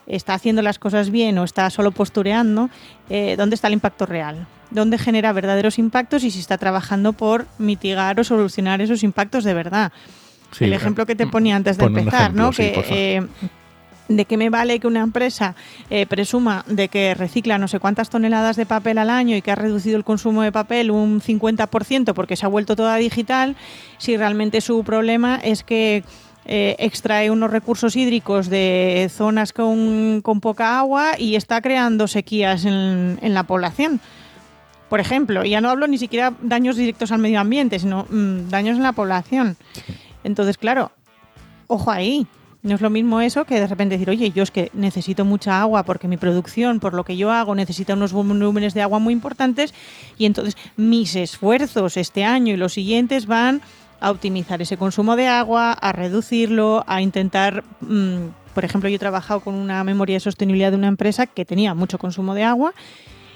está 0.07 0.33
haciendo 0.33 0.61
las 0.63 0.79
cosas 0.79 1.11
bien 1.11 1.37
o 1.37 1.43
está 1.43 1.69
solo 1.69 1.91
postureando, 1.91 2.69
eh, 3.09 3.35
dónde 3.37 3.55
está 3.55 3.67
el 3.67 3.73
impacto 3.73 4.05
real, 4.07 4.47
dónde 4.71 4.97
genera 4.97 5.33
verdaderos 5.33 5.79
impactos 5.79 6.23
y 6.23 6.31
si 6.31 6.39
está 6.39 6.57
trabajando 6.57 7.13
por 7.13 7.47
mitigar 7.57 8.19
o 8.19 8.23
solucionar 8.23 8.81
esos 8.81 9.03
impactos 9.03 9.43
de 9.43 9.53
verdad 9.53 9.91
Sí, 10.51 10.65
el 10.65 10.73
ejemplo 10.73 11.05
que 11.05 11.15
te 11.15 11.27
ponía 11.27 11.55
antes 11.55 11.77
de 11.77 11.85
empezar, 11.85 12.21
ejemplo, 12.21 12.43
¿no? 12.43 12.53
sí, 12.53 12.71
que 12.71 13.17
eh, 13.17 13.27
de 14.07 14.25
qué 14.25 14.37
me 14.37 14.49
vale 14.49 14.79
que 14.79 14.87
una 14.87 15.01
empresa 15.01 15.55
eh, 15.89 16.05
presuma 16.07 16.65
de 16.67 16.87
que 16.87 17.13
recicla 17.13 17.57
no 17.57 17.67
sé 17.67 17.79
cuántas 17.79 18.09
toneladas 18.09 18.55
de 18.55 18.65
papel 18.65 18.97
al 18.97 19.09
año 19.09 19.35
y 19.35 19.41
que 19.41 19.51
ha 19.51 19.55
reducido 19.55 19.97
el 19.97 20.03
consumo 20.03 20.41
de 20.41 20.51
papel 20.51 20.91
un 20.91 21.21
50% 21.21 22.13
porque 22.13 22.35
se 22.35 22.45
ha 22.45 22.49
vuelto 22.49 22.75
toda 22.75 22.95
digital, 22.95 23.55
si 23.99 24.17
realmente 24.17 24.61
su 24.61 24.83
problema 24.83 25.39
es 25.43 25.63
que 25.63 26.03
eh, 26.45 26.75
extrae 26.79 27.29
unos 27.29 27.51
recursos 27.51 27.95
hídricos 27.95 28.49
de 28.49 29.11
zonas 29.15 29.53
con, 29.53 30.21
con 30.21 30.41
poca 30.41 30.79
agua 30.79 31.11
y 31.19 31.35
está 31.35 31.61
creando 31.61 32.07
sequías 32.07 32.65
en, 32.65 33.19
en 33.21 33.33
la 33.35 33.43
población. 33.43 34.01
Por 34.89 34.99
ejemplo, 34.99 35.45
ya 35.45 35.61
no 35.61 35.69
hablo 35.69 35.87
ni 35.87 35.97
siquiera 35.97 36.33
daños 36.41 36.75
directos 36.75 37.11
al 37.11 37.19
medio 37.19 37.39
ambiente, 37.39 37.79
sino 37.79 38.05
mm, 38.09 38.49
daños 38.49 38.77
en 38.77 38.83
la 38.83 38.93
población. 38.93 39.55
Entonces, 40.23 40.57
claro, 40.57 40.91
ojo 41.67 41.91
ahí. 41.91 42.27
No 42.61 42.75
es 42.75 42.81
lo 42.81 42.89
mismo 42.89 43.21
eso 43.21 43.45
que 43.45 43.57
de 43.57 43.67
repente 43.67 43.95
decir, 43.95 44.09
oye, 44.09 44.31
yo 44.31 44.43
es 44.43 44.51
que 44.51 44.69
necesito 44.73 45.23
mucha 45.23 45.61
agua 45.61 45.83
porque 45.83 46.09
mi 46.09 46.17
producción, 46.17 46.81
por 46.81 46.93
lo 46.93 47.05
que 47.05 47.15
yo 47.15 47.31
hago, 47.31 47.55
necesita 47.55 47.93
unos 47.93 48.11
volúmenes 48.11 48.73
de 48.73 48.81
agua 48.81 48.99
muy 48.99 49.13
importantes 49.13 49.73
y 50.17 50.25
entonces 50.25 50.57
mis 50.75 51.15
esfuerzos 51.15 51.95
este 51.95 52.25
año 52.25 52.53
y 52.53 52.57
los 52.57 52.73
siguientes 52.73 53.27
van 53.27 53.61
a 54.01 54.11
optimizar 54.11 54.61
ese 54.61 54.75
consumo 54.75 55.15
de 55.15 55.27
agua, 55.27 55.71
a 55.71 55.93
reducirlo, 55.93 56.83
a 56.85 57.01
intentar, 57.01 57.63
mm, 57.79 58.27
por 58.53 58.65
ejemplo, 58.65 58.89
yo 58.89 58.97
he 58.97 58.99
trabajado 58.99 59.39
con 59.39 59.55
una 59.55 59.81
memoria 59.85 60.17
de 60.17 60.19
sostenibilidad 60.19 60.71
de 60.71 60.77
una 60.77 60.87
empresa 60.87 61.27
que 61.27 61.45
tenía 61.45 61.73
mucho 61.73 61.97
consumo 61.97 62.33
de 62.33 62.43
agua 62.43 62.73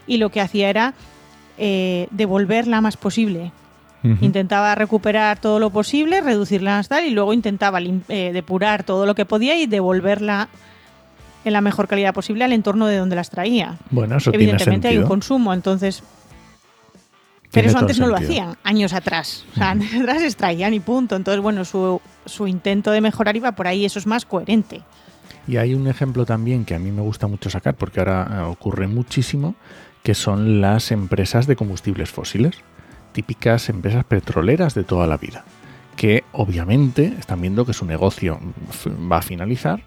y 0.06 0.18
lo 0.18 0.32
que 0.32 0.42
hacía 0.42 0.70
era 0.70 0.96
eh, 1.58 2.08
devolverla 2.12 2.82
más 2.82 2.98
posible. 2.98 3.52
Intentaba 4.20 4.76
recuperar 4.76 5.40
todo 5.40 5.62
lo 5.62 5.70
posible, 5.70 6.20
reducirla 6.20 6.78
hasta 6.78 6.98
tal, 6.98 7.06
y 7.06 7.12
luego 7.12 7.32
intentaba 7.32 7.80
eh, 7.82 8.32
depurar 8.34 8.84
todo 8.84 9.06
lo 9.06 9.16
que 9.16 9.24
podía 9.24 9.58
y 9.58 9.66
devolverla 9.66 10.50
en 11.46 11.54
la 11.54 11.62
mejor 11.62 11.88
calidad 11.88 12.14
posible 12.14 12.44
al 12.44 12.52
entorno 12.52 12.88
de 12.88 12.98
donde 12.98 13.16
las 13.16 13.30
traía. 13.30 13.78
Bueno, 13.92 14.18
eso 14.18 14.32
tiene 14.32 14.44
Evidentemente 14.44 14.90
hay 14.90 14.98
un 14.98 15.06
consumo, 15.06 15.54
entonces... 15.54 16.04
Pero 17.52 17.70
eso 17.70 17.78
antes 17.78 17.98
no 17.98 18.08
lo 18.08 18.18
hacían, 18.18 18.58
años 18.64 18.92
atrás. 18.92 19.46
O 19.54 19.56
sea, 19.56 19.70
años 19.70 19.94
atrás 20.02 20.22
extraían 20.22 20.74
y 20.74 20.82
punto. 20.82 21.16
Entonces, 21.16 21.42
bueno, 21.42 21.64
su, 21.64 22.02
su 22.26 22.48
intento 22.48 22.92
de 22.92 23.00
mejorar 23.00 23.38
iba 23.38 23.54
por 23.54 23.68
ahí, 23.68 23.86
eso 23.86 24.00
es 24.00 24.08
más 24.08 24.26
coherente. 24.26 24.82
Y 25.48 25.58
hay 25.58 25.74
un 25.74 25.88
ejemplo 25.88 26.26
también 26.26 26.66
que 26.66 26.76
a 26.76 26.80
mí 26.80 26.92
me 26.92 27.02
gusta 27.02 27.28
mucho 27.28 27.50
sacar, 27.50 27.76
porque 27.76 28.00
ahora 28.00 28.28
eh, 28.32 28.42
ocurre 28.42 28.88
muchísimo, 28.88 29.56
que 30.04 30.14
son 30.16 30.62
las 30.62 30.92
empresas 30.92 31.48
de 31.48 31.56
combustibles 31.56 32.12
fósiles, 32.12 32.58
típicas 33.14 33.70
empresas 33.70 34.04
petroleras 34.06 34.74
de 34.76 34.84
toda 34.84 35.08
la 35.08 35.18
vida, 35.18 35.44
que 35.96 36.24
obviamente 36.32 37.14
están 37.20 37.42
viendo 37.42 37.66
que 37.66 37.74
su 37.74 37.86
negocio 37.86 38.40
va 39.12 39.18
a 39.18 39.22
finalizar 39.22 39.82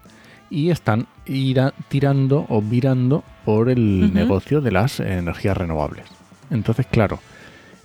y 0.49 0.69
están 0.69 1.07
ira- 1.25 1.73
tirando 1.89 2.45
o 2.49 2.61
virando 2.61 3.23
por 3.45 3.69
el 3.69 4.13
negocio 4.13 4.61
de 4.61 4.71
las 4.71 4.99
energías 4.99 5.57
renovables. 5.57 6.05
Entonces, 6.49 6.85
claro, 6.87 7.19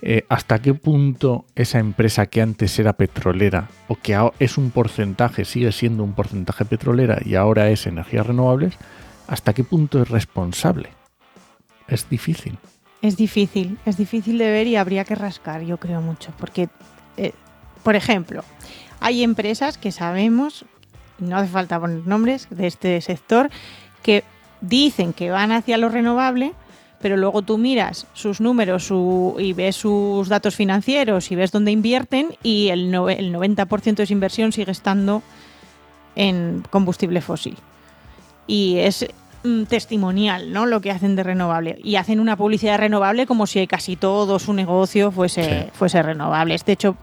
eh, 0.00 0.24
¿hasta 0.28 0.60
qué 0.62 0.72
punto 0.74 1.44
esa 1.56 1.80
empresa 1.80 2.26
que 2.26 2.40
antes 2.40 2.78
era 2.78 2.92
petrolera 2.92 3.68
o 3.88 3.96
que 3.96 4.14
ahora 4.14 4.34
es 4.38 4.56
un 4.58 4.70
porcentaje, 4.70 5.44
sigue 5.44 5.72
siendo 5.72 6.02
un 6.04 6.14
porcentaje 6.14 6.64
petrolera 6.64 7.18
y 7.24 7.34
ahora 7.34 7.68
es 7.70 7.86
energías 7.86 8.26
renovables, 8.26 8.74
hasta 9.26 9.52
qué 9.52 9.64
punto 9.64 10.00
es 10.00 10.08
responsable? 10.08 10.90
Es 11.88 12.08
difícil. 12.08 12.58
Es 13.00 13.16
difícil, 13.16 13.78
es 13.84 13.96
difícil 13.96 14.38
de 14.38 14.50
ver 14.50 14.66
y 14.68 14.76
habría 14.76 15.04
que 15.04 15.14
rascar, 15.16 15.62
yo 15.62 15.76
creo 15.78 16.00
mucho, 16.00 16.32
porque, 16.38 16.68
eh, 17.16 17.32
por 17.82 17.96
ejemplo, 17.96 18.44
hay 19.00 19.24
empresas 19.24 19.76
que 19.76 19.90
sabemos, 19.90 20.64
no 21.18 21.36
hace 21.36 21.48
falta 21.50 21.80
poner 21.80 22.06
nombres, 22.06 22.46
de 22.50 22.68
este 22.68 23.00
sector, 23.00 23.50
que 24.04 24.22
dicen 24.60 25.12
que 25.12 25.30
van 25.32 25.50
hacia 25.50 25.78
lo 25.78 25.88
renovable, 25.88 26.52
pero 27.00 27.16
luego 27.16 27.42
tú 27.42 27.58
miras 27.58 28.06
sus 28.12 28.40
números 28.40 28.84
su- 28.86 29.34
y 29.40 29.52
ves 29.52 29.74
sus 29.74 30.28
datos 30.28 30.54
financieros 30.54 31.32
y 31.32 31.34
ves 31.34 31.50
dónde 31.50 31.72
invierten 31.72 32.36
y 32.44 32.68
el, 32.68 32.92
no- 32.92 33.10
el 33.10 33.32
90% 33.34 33.96
de 33.96 34.06
su 34.06 34.12
inversión 34.12 34.52
sigue 34.52 34.70
estando 34.70 35.22
en 36.14 36.62
combustible 36.70 37.20
fósil. 37.20 37.56
Y 38.46 38.76
es 38.78 39.06
mm, 39.44 39.64
testimonial, 39.64 40.52
¿no? 40.52 40.66
Lo 40.66 40.80
que 40.80 40.90
hacen 40.90 41.16
de 41.16 41.22
renovable. 41.22 41.78
Y 41.82 41.96
hacen 41.96 42.20
una 42.20 42.36
publicidad 42.36 42.78
renovable 42.78 43.26
como 43.26 43.46
si 43.46 43.66
casi 43.66 43.96
todo 43.96 44.38
su 44.38 44.52
negocio 44.52 45.10
fuese, 45.10 45.44
Sí. 45.64 45.70
fuese 45.72 46.02
renovable. 46.02 46.56
De 46.64 46.72
hecho, 46.72 46.96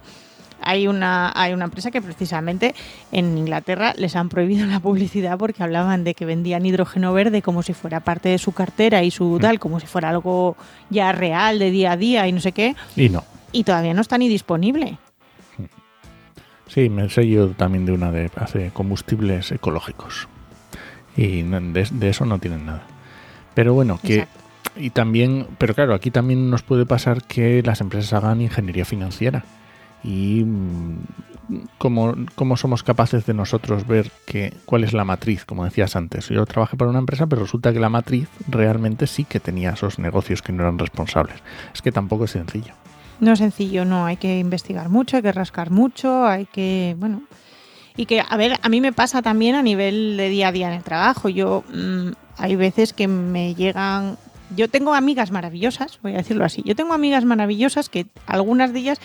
hay 0.61 0.87
una, 0.87 1.31
hay 1.35 1.53
una 1.53 1.65
empresa 1.65 1.89
que 1.89 2.01
precisamente 2.01 2.75
en 3.13 3.37
Inglaterra 3.37 3.93
les 3.97 4.15
han 4.17 4.27
prohibido 4.29 4.65
la 4.67 4.79
publicidad 4.81 5.37
porque 5.37 5.63
hablaban 5.63 6.03
de 6.03 6.13
que 6.15 6.25
vendían 6.25 6.65
hidrógeno 6.65 7.13
verde 7.13 7.41
como 7.41 7.63
si 7.63 7.73
fuera 7.73 8.01
parte 8.01 8.29
de 8.29 8.37
su 8.37 8.51
cartera 8.51 9.01
y 9.03 9.11
su 9.11 9.37
tal, 9.39 9.57
como 9.59 9.79
si 9.79 9.87
fuera 9.87 10.09
algo 10.09 10.57
ya 10.89 11.11
real 11.13 11.59
de 11.59 11.71
día 11.71 11.93
a 11.93 11.97
día 11.97 12.27
y 12.27 12.33
no 12.33 12.41
sé 12.41 12.51
qué. 12.51 12.75
Y 12.97 13.07
no. 13.09 13.23
Y 13.53 13.63
todavía 13.63 13.93
no 13.93 14.01
está 14.01 14.17
ni 14.17 14.27
disponible. 14.27 14.97
Sí, 16.67 16.87
me 16.89 17.09
sé 17.09 17.27
yo 17.27 17.47
también 17.49 17.85
de 17.85 17.93
una 17.93 18.11
de 18.11 18.29
hace 18.35 18.69
combustibles 18.71 19.51
ecológicos. 19.51 20.27
Y 21.19 21.41
de, 21.41 21.87
de 21.91 22.09
eso 22.09 22.25
no 22.25 22.39
tienen 22.39 22.65
nada. 22.65 22.83
Pero 23.53 23.73
bueno, 23.73 23.99
que 24.01 24.19
Exacto. 24.19 24.39
y 24.77 24.89
también, 24.91 25.47
pero 25.57 25.75
claro, 25.75 25.93
aquí 25.93 26.11
también 26.11 26.49
nos 26.49 26.63
puede 26.63 26.85
pasar 26.85 27.23
que 27.23 27.61
las 27.61 27.81
empresas 27.81 28.13
hagan 28.13 28.39
ingeniería 28.39 28.85
financiera. 28.85 29.43
Y 30.01 30.45
mm, 30.45 30.97
cómo, 31.77 32.15
cómo 32.35 32.55
somos 32.55 32.83
capaces 32.83 33.25
de 33.25 33.33
nosotros 33.33 33.85
ver 33.85 34.11
que, 34.25 34.53
cuál 34.63 34.85
es 34.85 34.93
la 34.93 35.03
matriz, 35.03 35.43
como 35.43 35.65
decías 35.65 35.97
antes. 35.97 36.29
Yo 36.29 36.45
trabajé 36.45 36.77
para 36.77 36.89
una 36.89 36.99
empresa, 36.99 37.27
pero 37.27 37.41
resulta 37.41 37.73
que 37.73 37.81
la 37.81 37.89
matriz 37.89 38.29
realmente 38.47 39.05
sí 39.05 39.25
que 39.25 39.41
tenía 39.41 39.71
esos 39.71 39.99
negocios 39.99 40.41
que 40.41 40.53
no 40.53 40.63
eran 40.63 40.79
responsables. 40.79 41.35
Es 41.73 41.81
que 41.81 41.91
tampoco 41.91 42.23
es 42.23 42.31
sencillo. 42.31 42.73
No 43.19 43.33
es 43.33 43.39
sencillo, 43.39 43.83
no. 43.83 44.05
Hay 44.05 44.15
que 44.15 44.39
investigar 44.39 44.87
mucho, 44.87 45.17
hay 45.17 45.23
que 45.23 45.33
rascar 45.33 45.69
mucho, 45.69 46.25
hay 46.25 46.45
que. 46.45 46.95
Bueno. 46.97 47.23
Y 47.97 48.05
que, 48.05 48.23
a 48.27 48.37
ver, 48.37 48.57
a 48.61 48.69
mí 48.69 48.81
me 48.81 48.93
pasa 48.93 49.21
también 49.21 49.55
a 49.55 49.61
nivel 49.61 50.15
de 50.17 50.29
día 50.29 50.49
a 50.49 50.51
día 50.51 50.67
en 50.67 50.73
el 50.73 50.83
trabajo. 50.83 51.29
Yo, 51.29 51.63
mm, 51.73 52.09
hay 52.37 52.55
veces 52.55 52.93
que 52.93 53.07
me 53.07 53.55
llegan... 53.55 54.17
Yo 54.55 54.67
tengo 54.69 54.93
amigas 54.95 55.31
maravillosas, 55.31 55.99
voy 56.01 56.13
a 56.13 56.17
decirlo 56.17 56.43
así. 56.45 56.63
Yo 56.65 56.75
tengo 56.75 56.93
amigas 56.93 57.23
maravillosas 57.25 57.89
que 57.89 58.07
algunas 58.25 58.73
de 58.73 58.79
ellas 58.79 58.99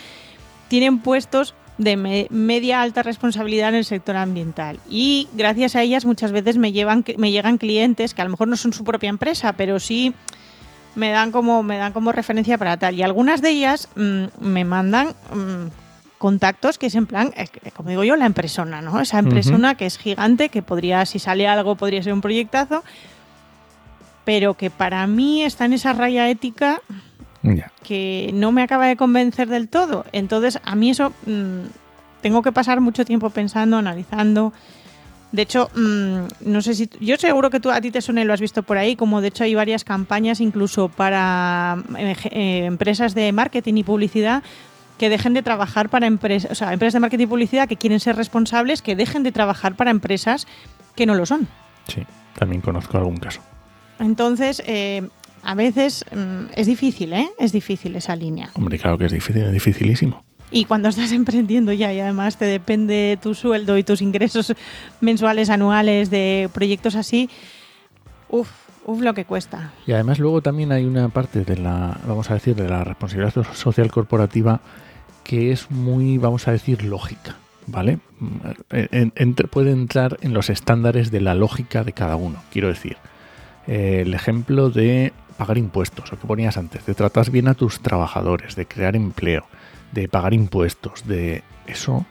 tienen 0.68 1.00
puestos 1.00 1.54
de 1.76 1.96
me- 1.96 2.26
media 2.30 2.80
alta 2.80 3.02
responsabilidad 3.02 3.70
en 3.70 3.74
el 3.74 3.84
sector 3.84 4.16
ambiental 4.16 4.78
y 4.88 5.28
gracias 5.34 5.74
a 5.74 5.82
ellas 5.82 6.04
muchas 6.04 6.30
veces 6.30 6.56
me 6.56 6.70
llevan 6.70 7.04
me 7.18 7.32
llegan 7.32 7.58
clientes 7.58 8.14
que 8.14 8.22
a 8.22 8.24
lo 8.24 8.30
mejor 8.30 8.46
no 8.46 8.56
son 8.56 8.72
su 8.72 8.84
propia 8.84 9.08
empresa 9.10 9.54
pero 9.54 9.80
sí 9.80 10.14
me 10.94 11.10
dan 11.10 11.32
como 11.32 11.64
me 11.64 11.76
dan 11.76 11.92
como 11.92 12.12
referencia 12.12 12.58
para 12.58 12.76
tal 12.76 12.94
y 12.94 13.02
algunas 13.02 13.42
de 13.42 13.50
ellas 13.50 13.88
mm, 13.96 14.24
me 14.38 14.64
mandan 14.64 15.08
mm, 15.32 15.66
contactos 16.18 16.78
que 16.78 16.86
es 16.86 16.94
en 16.94 17.06
plan 17.06 17.32
como 17.74 17.90
digo 17.90 18.04
yo 18.04 18.16
la 18.16 18.26
empresona 18.26 18.80
no 18.80 19.00
esa 19.00 19.18
empresona 19.18 19.74
que 19.74 19.86
es 19.86 19.98
gigante 19.98 20.48
que 20.48 20.62
podría 20.62 21.04
si 21.06 21.18
sale 21.18 21.46
algo 21.46 21.76
podría 21.76 22.02
ser 22.02 22.12
un 22.12 22.20
proyectazo 22.20 22.82
pero 24.24 24.54
que 24.54 24.70
para 24.70 25.06
mí 25.06 25.42
está 25.42 25.66
en 25.66 25.74
esa 25.74 25.92
raya 25.92 26.28
ética 26.28 26.80
que 27.82 28.30
no 28.32 28.52
me 28.52 28.62
acaba 28.62 28.86
de 28.86 28.96
convencer 28.96 29.48
del 29.48 29.68
todo. 29.68 30.04
Entonces, 30.12 30.58
a 30.64 30.74
mí 30.74 30.90
eso 30.90 31.12
mm, 31.26 31.66
tengo 32.22 32.42
que 32.42 32.52
pasar 32.52 32.80
mucho 32.80 33.04
tiempo 33.04 33.30
pensando, 33.30 33.76
analizando. 33.76 34.52
De 35.32 35.42
hecho, 35.42 35.68
mm, 35.74 36.48
no 36.48 36.62
sé 36.62 36.74
si 36.74 36.88
yo 37.00 37.16
seguro 37.16 37.50
que 37.50 37.60
tú 37.60 37.70
a 37.70 37.80
ti 37.80 37.90
te 37.90 38.00
suena 38.00 38.22
y 38.22 38.24
lo 38.24 38.32
has 38.32 38.40
visto 38.40 38.62
por 38.62 38.78
ahí, 38.78 38.96
como 38.96 39.20
de 39.20 39.28
hecho 39.28 39.44
hay 39.44 39.54
varias 39.54 39.84
campañas 39.84 40.40
incluso 40.40 40.88
para 40.88 41.76
eh, 41.98 42.16
eh, 42.30 42.64
empresas 42.64 43.14
de 43.14 43.32
marketing 43.32 43.74
y 43.74 43.84
publicidad 43.84 44.42
que 44.98 45.08
dejen 45.08 45.34
de 45.34 45.42
trabajar 45.42 45.88
para 45.88 46.06
empresas, 46.06 46.50
o 46.50 46.54
sea, 46.54 46.72
empresas 46.72 46.94
de 46.94 47.00
marketing 47.00 47.24
y 47.24 47.28
publicidad 47.28 47.68
que 47.68 47.76
quieren 47.76 48.00
ser 48.00 48.16
responsables, 48.16 48.82
que 48.82 48.96
dejen 48.96 49.22
de 49.22 49.32
trabajar 49.32 49.74
para 49.74 49.90
empresas 49.90 50.46
que 50.94 51.06
no 51.06 51.14
lo 51.14 51.26
son. 51.26 51.48
Sí, 51.88 52.02
también 52.38 52.60
conozco 52.60 52.96
algún 52.98 53.16
caso. 53.16 53.40
Entonces, 53.98 54.62
eh, 54.66 55.08
a 55.42 55.54
veces 55.54 56.04
mm, 56.10 56.52
es 56.54 56.66
difícil, 56.66 57.12
¿eh? 57.12 57.28
Es 57.38 57.52
difícil 57.52 57.94
esa 57.96 58.16
línea. 58.16 58.50
Hombre, 58.54 58.78
claro 58.78 58.98
que 58.98 59.06
es 59.06 59.12
difícil, 59.12 59.42
es 59.42 59.52
dificilísimo. 59.52 60.24
Y 60.50 60.64
cuando 60.64 60.88
estás 60.88 61.12
emprendiendo 61.12 61.72
ya 61.72 61.92
y 61.92 62.00
además 62.00 62.36
te 62.36 62.44
depende 62.44 63.18
tu 63.20 63.34
sueldo 63.34 63.76
y 63.76 63.84
tus 63.84 64.02
ingresos 64.02 64.54
mensuales, 65.00 65.50
anuales 65.50 66.10
de 66.10 66.48
proyectos 66.52 66.94
así, 66.94 67.28
uff, 68.28 68.50
lo 68.86 69.14
que 69.14 69.24
cuesta. 69.24 69.72
Y 69.86 69.92
además 69.92 70.18
luego 70.18 70.42
también 70.42 70.72
hay 70.72 70.84
una 70.84 71.08
parte 71.08 71.44
de 71.44 71.56
la, 71.56 71.98
vamos 72.06 72.30
a 72.30 72.34
decir, 72.34 72.54
de 72.54 72.68
la 72.68 72.84
responsabilidad 72.84 73.32
so- 73.32 73.44
social 73.54 73.90
corporativa 73.90 74.60
que 75.22 75.52
es 75.52 75.70
muy, 75.70 76.18
vamos 76.18 76.46
a 76.48 76.52
decir, 76.52 76.84
lógica, 76.84 77.36
¿vale? 77.66 77.98
Mm, 78.20 78.36
en- 79.14 79.34
puede 79.34 79.70
entrar 79.72 80.18
en 80.20 80.34
los 80.34 80.50
estándares 80.50 81.10
de 81.10 81.20
la 81.22 81.34
lógica 81.34 81.82
de 81.82 81.92
cada 81.94 82.16
uno. 82.16 82.42
Quiero 82.52 82.68
decir, 82.68 82.98
eh, 83.66 84.02
el 84.04 84.12
ejemplo 84.12 84.68
de 84.68 85.12
pagar 85.38 85.56
impuestos, 85.56 86.12
o 86.12 86.18
que 86.18 86.26
ponías 86.26 86.56
antes, 86.58 86.84
de 86.84 86.94
tratar 86.94 87.30
bien 87.30 87.48
a 87.48 87.54
tus 87.54 87.80
trabajadores, 87.80 88.54
de 88.54 88.66
crear 88.66 88.94
empleo, 88.96 89.46
de 89.92 90.08
pagar 90.08 90.34
impuestos, 90.34 91.06
de 91.08 91.42
eso, 91.66 92.04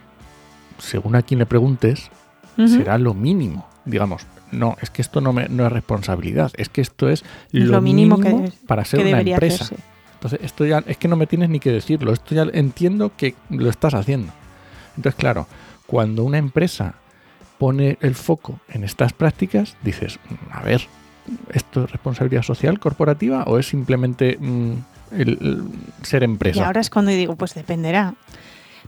según 0.80 1.16
a 1.16 1.22
quien 1.22 1.40
le 1.40 1.46
preguntes, 1.46 2.10
será 2.68 2.98
lo 2.98 3.14
mínimo. 3.14 3.68
Digamos, 3.86 4.26
no, 4.54 4.78
es 4.82 4.90
que 4.90 5.02
esto 5.02 5.20
no, 5.22 5.34
me- 5.34 5.50
no 5.50 5.66
es 5.66 5.72
responsabilidad, 5.72 6.52
es 6.58 6.70
que 6.70 6.82
esto 6.82 7.10
es 7.10 7.24
lo, 7.52 7.74
lo 7.74 7.82
mínimo 7.82 8.18
mínimo, 8.18 8.46
que- 8.46 8.52
para 8.68 8.86
ser 8.86 9.02
que 9.04 9.10
una 9.10 9.22
empresa. 9.22 9.66
hacerse. 9.66 9.84
Entonces, 10.16 10.40
esto 10.44 10.66
ya 10.66 10.82
es 10.88 10.96
que 10.98 11.08
no 11.10 11.16
me 11.18 11.28
tienes 11.28 11.50
ni 11.50 11.60
que 11.60 11.72
decirlo, 11.72 12.14
esto 12.14 12.34
ya 12.34 12.44
entiendo 12.54 13.12
que 13.18 13.36
lo 13.50 13.70
estás 13.70 13.94
haciendo. 13.94 14.32
Entonces, 14.96 15.16
claro, 15.20 15.48
cuando 15.86 16.24
una 16.24 16.38
empresa 16.38 16.96
pone 17.58 17.98
el 18.02 18.16
foco 18.16 18.60
en 18.70 18.84
estas 18.86 19.12
prácticas, 19.14 19.76
dices, 19.84 20.20
"Mm, 20.30 20.34
a 20.58 20.62
ver, 20.62 20.82
¿esto 21.54 21.84
es 21.84 21.92
responsabilidad 21.92 22.42
social 22.44 22.80
corporativa 22.80 23.44
o 23.44 23.58
es 23.60 23.68
simplemente 23.68 24.38
mm, 24.40 24.72
el, 25.12 25.30
el 25.42 25.64
ser 26.04 26.22
Y 26.22 26.26
empresa? 26.26 26.66
ahora 26.66 26.80
es 26.82 26.90
cuando 26.90 27.12
digo, 27.12 27.36
pues 27.36 27.54
dependerá. 27.54 28.14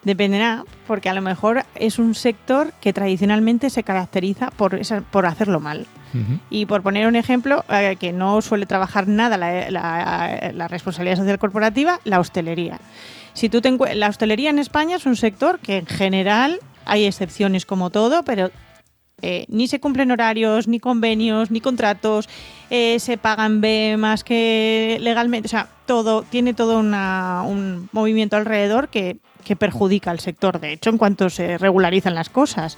Dependerá, 0.06 0.64
porque 0.88 1.10
a 1.10 1.14
lo 1.14 1.22
mejor 1.22 1.64
es 1.76 2.00
un 2.00 2.16
sector 2.16 2.72
que 2.80 2.94
tradicionalmente 2.94 3.70
se 3.70 3.84
caracteriza 3.84 4.52
por, 4.52 4.76
esa- 4.76 5.02
por 5.02 5.26
hacerlo 5.26 5.60
mal. 5.60 5.86
Y 6.50 6.66
por 6.66 6.82
poner 6.82 7.08
un 7.08 7.18
ejemplo, 7.18 7.66
eh, 7.70 7.98
que 8.00 8.14
no 8.14 8.42
suele 8.42 8.66
trabajar 8.66 9.06
nada 9.10 9.36
la, 9.38 9.70
la- 9.70 10.52
la 10.54 10.68
responsabilidad 10.70 11.18
social 11.18 11.38
corporativa, 11.40 12.00
la 12.06 12.22
hostelería. 12.22 12.80
Si 13.34 13.50
tú 13.50 13.60
te 13.60 13.78
la 13.96 14.08
hostelería 14.08 14.50
en 14.50 14.60
España 14.60 14.96
es 14.96 15.06
un 15.06 15.18
sector 15.18 15.60
que 15.60 15.80
en 15.80 15.86
general 15.88 16.60
hay 16.86 17.04
excepciones 17.06 17.66
como 17.66 17.90
todo, 17.90 18.24
pero 18.24 18.50
eh, 19.22 19.46
ni 19.50 19.68
se 19.68 19.80
cumplen 19.82 20.12
horarios, 20.12 20.68
ni 20.70 20.80
convenios, 20.80 21.52
ni 21.52 21.60
contratos, 21.60 22.30
eh, 22.70 22.98
se 23.00 23.18
pagan 23.18 23.60
B 23.60 23.96
más 23.98 24.24
que 24.24 24.98
legalmente, 25.02 25.48
o 25.48 25.50
sea, 25.50 25.68
todo 25.86 26.22
tiene 26.22 26.54
todo 26.54 26.80
una- 26.80 27.44
un 27.46 27.90
movimiento 27.92 28.38
alrededor 28.38 28.88
que, 28.88 29.18
que 29.46 29.56
perjudica 29.56 30.12
al 30.12 30.20
sector. 30.20 30.60
De 30.60 30.74
hecho, 30.74 30.90
en 30.90 30.98
cuanto 30.98 31.30
se 31.30 31.58
regularizan 31.58 32.16
las 32.16 32.30
cosas. 32.30 32.78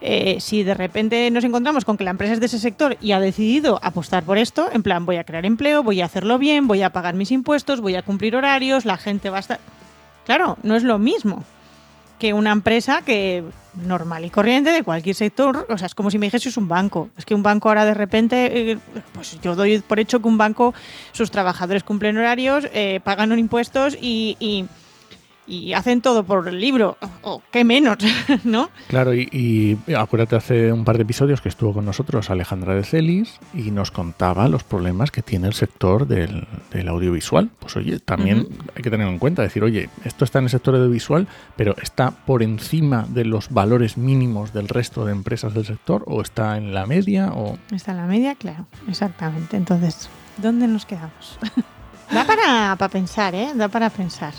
Eh, 0.00 0.38
si 0.40 0.64
de 0.64 0.74
repente 0.74 1.30
nos 1.30 1.44
encontramos 1.44 1.84
con 1.84 1.96
que 1.96 2.02
la 2.02 2.10
empresa 2.10 2.32
es 2.32 2.40
de 2.40 2.46
ese 2.46 2.58
sector 2.58 2.96
y 3.00 3.12
ha 3.12 3.20
decidido 3.20 3.78
apostar 3.82 4.24
por 4.24 4.36
esto, 4.36 4.68
en 4.72 4.82
plan 4.82 5.06
voy 5.06 5.16
a 5.16 5.24
crear 5.24 5.46
empleo, 5.46 5.84
voy 5.84 6.00
a 6.00 6.06
hacerlo 6.06 6.38
bien, 6.38 6.66
voy 6.66 6.82
a 6.82 6.90
pagar 6.90 7.14
mis 7.14 7.30
impuestos, 7.30 7.80
voy 7.80 7.94
a 7.94 8.02
cumplir 8.02 8.34
horarios, 8.34 8.84
la 8.84 8.96
gente 8.96 9.30
va 9.30 9.36
a 9.36 9.40
estar... 9.40 9.60
Claro, 10.24 10.56
no 10.64 10.74
es 10.74 10.82
lo 10.82 10.98
mismo 10.98 11.44
que 12.18 12.32
una 12.34 12.52
empresa 12.52 13.02
que 13.04 13.44
normal 13.74 14.24
y 14.24 14.30
corriente 14.30 14.70
de 14.70 14.82
cualquier 14.84 15.14
sector, 15.16 15.66
o 15.68 15.78
sea, 15.78 15.86
es 15.86 15.94
como 15.94 16.10
si 16.10 16.18
me 16.18 16.26
dijese 16.26 16.48
es 16.50 16.56
un 16.56 16.68
banco. 16.68 17.08
Es 17.16 17.24
que 17.24 17.34
un 17.34 17.42
banco 17.42 17.68
ahora 17.68 17.84
de 17.84 17.94
repente, 17.94 18.72
eh, 18.72 18.78
pues 19.12 19.40
yo 19.40 19.54
doy 19.56 19.78
por 19.80 19.98
hecho 19.98 20.20
que 20.20 20.28
un 20.28 20.38
banco, 20.38 20.72
sus 21.12 21.30
trabajadores 21.32 21.82
cumplen 21.82 22.16
horarios, 22.16 22.68
eh, 22.74 23.00
pagan 23.02 23.36
impuestos 23.38 23.96
y, 24.00 24.36
y- 24.40 24.66
y 25.46 25.72
hacen 25.72 26.00
todo 26.00 26.24
por 26.24 26.46
el 26.48 26.60
libro. 26.60 26.96
O 27.22 27.42
qué 27.50 27.64
menos, 27.64 27.98
¿no? 28.44 28.70
Claro, 28.88 29.14
y, 29.14 29.78
y 29.86 29.94
acuérdate 29.94 30.36
hace 30.36 30.72
un 30.72 30.84
par 30.84 30.96
de 30.96 31.02
episodios 31.02 31.40
que 31.40 31.48
estuvo 31.48 31.72
con 31.72 31.84
nosotros 31.84 32.30
Alejandra 32.30 32.74
de 32.74 32.84
Celis 32.84 33.38
y 33.54 33.70
nos 33.70 33.90
contaba 33.90 34.48
los 34.48 34.64
problemas 34.64 35.10
que 35.10 35.22
tiene 35.22 35.48
el 35.48 35.54
sector 35.54 36.06
del, 36.06 36.46
del 36.70 36.88
audiovisual. 36.88 37.50
Pues 37.58 37.76
oye, 37.76 37.98
también 37.98 38.48
hay 38.74 38.82
que 38.82 38.90
tener 38.90 39.06
en 39.08 39.18
cuenta, 39.18 39.42
decir, 39.42 39.64
oye, 39.64 39.88
esto 40.04 40.24
está 40.24 40.38
en 40.38 40.44
el 40.44 40.50
sector 40.50 40.74
audiovisual, 40.74 41.26
pero 41.56 41.76
está 41.82 42.10
por 42.10 42.42
encima 42.42 43.06
de 43.08 43.24
los 43.24 43.50
valores 43.50 43.96
mínimos 43.96 44.52
del 44.52 44.68
resto 44.68 45.04
de 45.04 45.12
empresas 45.12 45.54
del 45.54 45.66
sector, 45.66 46.04
o 46.06 46.22
está 46.22 46.56
en 46.56 46.74
la 46.74 46.86
media, 46.86 47.32
o 47.32 47.58
Está 47.72 47.92
en 47.92 47.98
la 47.98 48.06
media, 48.06 48.34
claro, 48.34 48.66
exactamente. 48.88 49.56
Entonces, 49.56 50.08
¿dónde 50.38 50.66
nos 50.68 50.86
quedamos? 50.86 51.38
da 52.12 52.24
para, 52.24 52.76
para 52.76 52.88
pensar, 52.88 53.34
¿eh? 53.34 53.50
Da 53.54 53.68
para 53.68 53.90
pensar. 53.90 54.32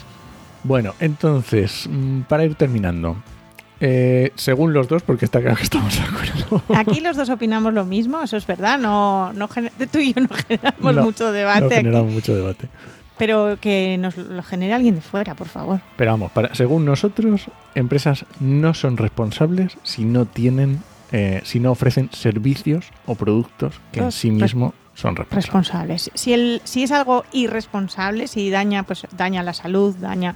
Bueno, 0.64 0.94
entonces, 1.00 1.88
mm, 1.90 2.22
para 2.22 2.46
ir 2.46 2.56
terminando, 2.56 3.18
eh, 3.80 4.32
según 4.36 4.72
los 4.74 4.88
dos, 4.88 5.04
porque 5.04 5.26
está 5.26 5.42
claro 5.42 5.58
que 5.58 5.64
estamos 5.64 5.94
de 5.96 6.02
acuerdo. 6.02 6.64
Aquí 6.76 7.02
los 7.02 7.18
dos 7.18 7.30
opinamos 7.30 7.74
lo 7.74 7.84
mismo, 7.86 8.22
eso 8.22 8.38
es 8.38 8.48
verdad. 8.48 8.80
No, 8.80 9.34
no 9.34 9.50
tú 9.92 10.00
y 10.00 10.14
yo 10.14 10.22
no 10.22 10.30
generamos 10.48 10.96
No, 10.96 11.04
mucho 11.04 11.26
no 11.26 11.32
debate 11.32 11.66
aquí, 11.66 11.76
generamos 11.76 12.14
mucho 12.14 12.34
debate. 12.36 12.70
pero 13.18 13.58
que 13.60 13.98
nos 13.98 14.16
lo 14.18 14.42
genere 14.44 14.74
alguien 14.74 14.96
de 14.96 15.02
fuera, 15.02 15.36
por 15.36 15.48
favor. 15.50 15.82
Pero 15.98 16.12
vamos, 16.12 16.32
para, 16.32 16.56
según 16.56 16.86
nosotros, 16.86 17.48
empresas 17.76 18.26
no 18.40 18.74
son 18.74 18.96
responsables 18.96 19.78
si 19.84 20.06
no 20.06 20.26
tienen, 20.26 20.80
eh, 21.12 21.42
si 21.44 21.60
no 21.60 21.72
ofrecen 21.72 22.10
servicios 22.14 22.86
o 23.06 23.16
productos 23.16 23.74
que 23.92 24.00
en 24.00 24.12
sí 24.14 24.32
mismo 24.32 24.74
son 24.96 25.16
responsables. 25.16 25.46
Responsables. 25.46 26.12
Si, 26.14 26.34
el, 26.34 26.62
si 26.64 26.84
es 26.84 26.92
algo 26.92 27.26
irresponsable, 27.32 28.28
si 28.28 28.50
daña, 28.50 28.84
pues 28.84 29.06
daña 29.18 29.44
la 29.44 29.54
salud, 29.54 29.96
daña 29.96 30.36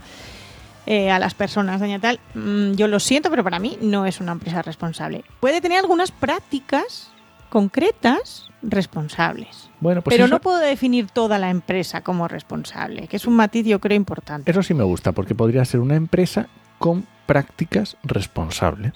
eh, 0.85 1.11
a 1.11 1.19
las 1.19 1.33
personas, 1.33 1.81
daña 1.81 1.99
tal, 1.99 2.19
mm, 2.33 2.73
yo 2.73 2.87
lo 2.87 2.99
siento, 2.99 3.29
pero 3.29 3.43
para 3.43 3.59
mí 3.59 3.77
no 3.81 4.05
es 4.05 4.19
una 4.19 4.31
empresa 4.31 4.61
responsable. 4.61 5.23
Puede 5.39 5.61
tener 5.61 5.79
algunas 5.79 6.11
prácticas 6.11 7.11
concretas 7.49 8.49
responsables. 8.61 9.69
Bueno, 9.79 10.01
pues 10.01 10.15
pero 10.15 10.25
eso, 10.25 10.33
no 10.33 10.41
puedo 10.41 10.57
definir 10.57 11.07
toda 11.09 11.37
la 11.37 11.49
empresa 11.49 12.01
como 12.01 12.27
responsable, 12.27 13.07
que 13.07 13.17
es 13.17 13.27
un 13.27 13.35
matiz 13.35 13.65
yo 13.65 13.79
creo 13.79 13.95
importante. 13.95 14.49
eso 14.49 14.63
sí 14.63 14.73
me 14.73 14.83
gusta, 14.83 15.11
porque 15.11 15.35
podría 15.35 15.63
ser 15.65 15.79
una 15.81 15.95
empresa 15.95 16.47
con 16.79 17.05
prácticas 17.25 17.97
responsables. 18.03 18.93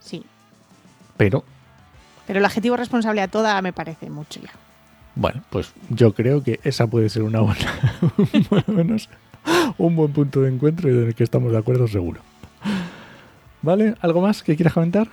Sí. 0.00 0.24
Pero, 1.16 1.44
Pero 2.26 2.38
el 2.38 2.44
adjetivo 2.44 2.76
responsable 2.76 3.20
a 3.20 3.28
toda 3.28 3.60
me 3.62 3.72
parece 3.72 4.08
mucho 4.08 4.40
ya. 4.40 4.50
Bueno, 5.14 5.42
pues 5.50 5.72
yo 5.90 6.12
creo 6.14 6.42
que 6.42 6.60
esa 6.64 6.86
puede 6.86 7.08
ser 7.08 7.22
una 7.22 7.40
buena, 7.40 8.00
más 8.50 8.64
o 8.68 8.72
menos, 8.72 9.08
un 9.78 9.96
buen 9.96 10.12
punto 10.12 10.40
de 10.42 10.50
encuentro 10.52 10.88
y 10.88 10.92
en 10.92 11.06
el 11.08 11.14
que 11.14 11.24
estamos 11.24 11.52
de 11.52 11.58
acuerdo 11.58 11.86
seguro. 11.88 12.20
¿Vale? 13.62 13.94
¿Algo 14.00 14.20
más 14.20 14.42
que 14.42 14.56
quieras 14.56 14.74
comentar? 14.74 15.08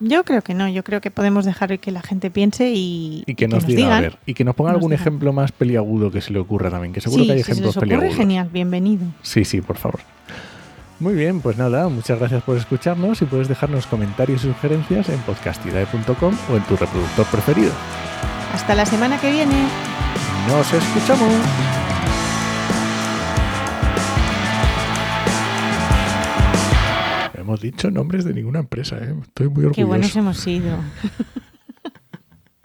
Yo 0.00 0.22
creo 0.24 0.42
que 0.42 0.54
no, 0.54 0.68
yo 0.68 0.84
creo 0.84 1.00
que 1.00 1.10
podemos 1.10 1.44
dejar 1.44 1.76
que 1.80 1.90
la 1.90 2.02
gente 2.02 2.30
piense 2.30 2.70
y, 2.72 3.24
Y 3.26 3.34
que 3.34 3.48
nos, 3.48 3.66
diga, 3.66 3.76
digan. 3.78 3.92
a 3.92 4.00
ver, 4.00 4.18
y 4.26 4.34
que 4.34 4.44
nos 4.44 4.54
ponga 4.54 4.70
nos 4.70 4.76
algún 4.76 4.90
digan. 4.92 5.00
ejemplo 5.02 5.32
más 5.32 5.50
peliagudo 5.50 6.12
que 6.12 6.20
se 6.20 6.32
le 6.32 6.38
ocurra 6.38 6.70
también, 6.70 6.92
que 6.92 7.00
seguro 7.00 7.22
Sí, 7.24 7.26
que 7.26 7.32
hay 7.32 7.38
si 7.40 7.44
se 7.46 7.50
ejemplos 7.52 7.74
les 7.74 7.76
ocurre, 7.78 7.88
peliagudos. 7.96 8.16
genial, 8.16 8.48
bienvenido. 8.52 9.04
Sí, 9.22 9.44
sí, 9.44 9.60
por 9.60 9.76
favor. 9.76 9.98
Muy 11.00 11.14
bien, 11.14 11.40
pues 11.40 11.56
nada, 11.56 11.88
muchas 11.88 12.18
gracias 12.20 12.42
por 12.44 12.56
escucharnos 12.56 13.22
y 13.22 13.24
puedes 13.24 13.48
dejarnos 13.48 13.86
comentarios 13.88 14.44
y 14.44 14.48
sugerencias 14.48 15.08
en 15.08 15.18
podcastidae.com 15.20 16.36
o 16.52 16.56
en 16.56 16.62
tu 16.64 16.76
reproductor 16.76 17.26
preferido. 17.26 17.72
Hasta 18.58 18.74
la 18.74 18.84
semana 18.84 19.20
que 19.20 19.30
viene. 19.30 19.54
Nos 20.48 20.72
escuchamos. 20.72 21.32
Hemos 27.34 27.60
dicho 27.60 27.88
nombres 27.92 28.24
de 28.24 28.34
ninguna 28.34 28.58
empresa, 28.58 28.96
¿eh? 28.96 29.14
estoy 29.22 29.46
muy 29.46 29.66
orgulloso. 29.66 29.74
Qué 29.76 29.84
buenos 29.84 30.16
hemos 30.16 30.38
sido. 30.38 30.76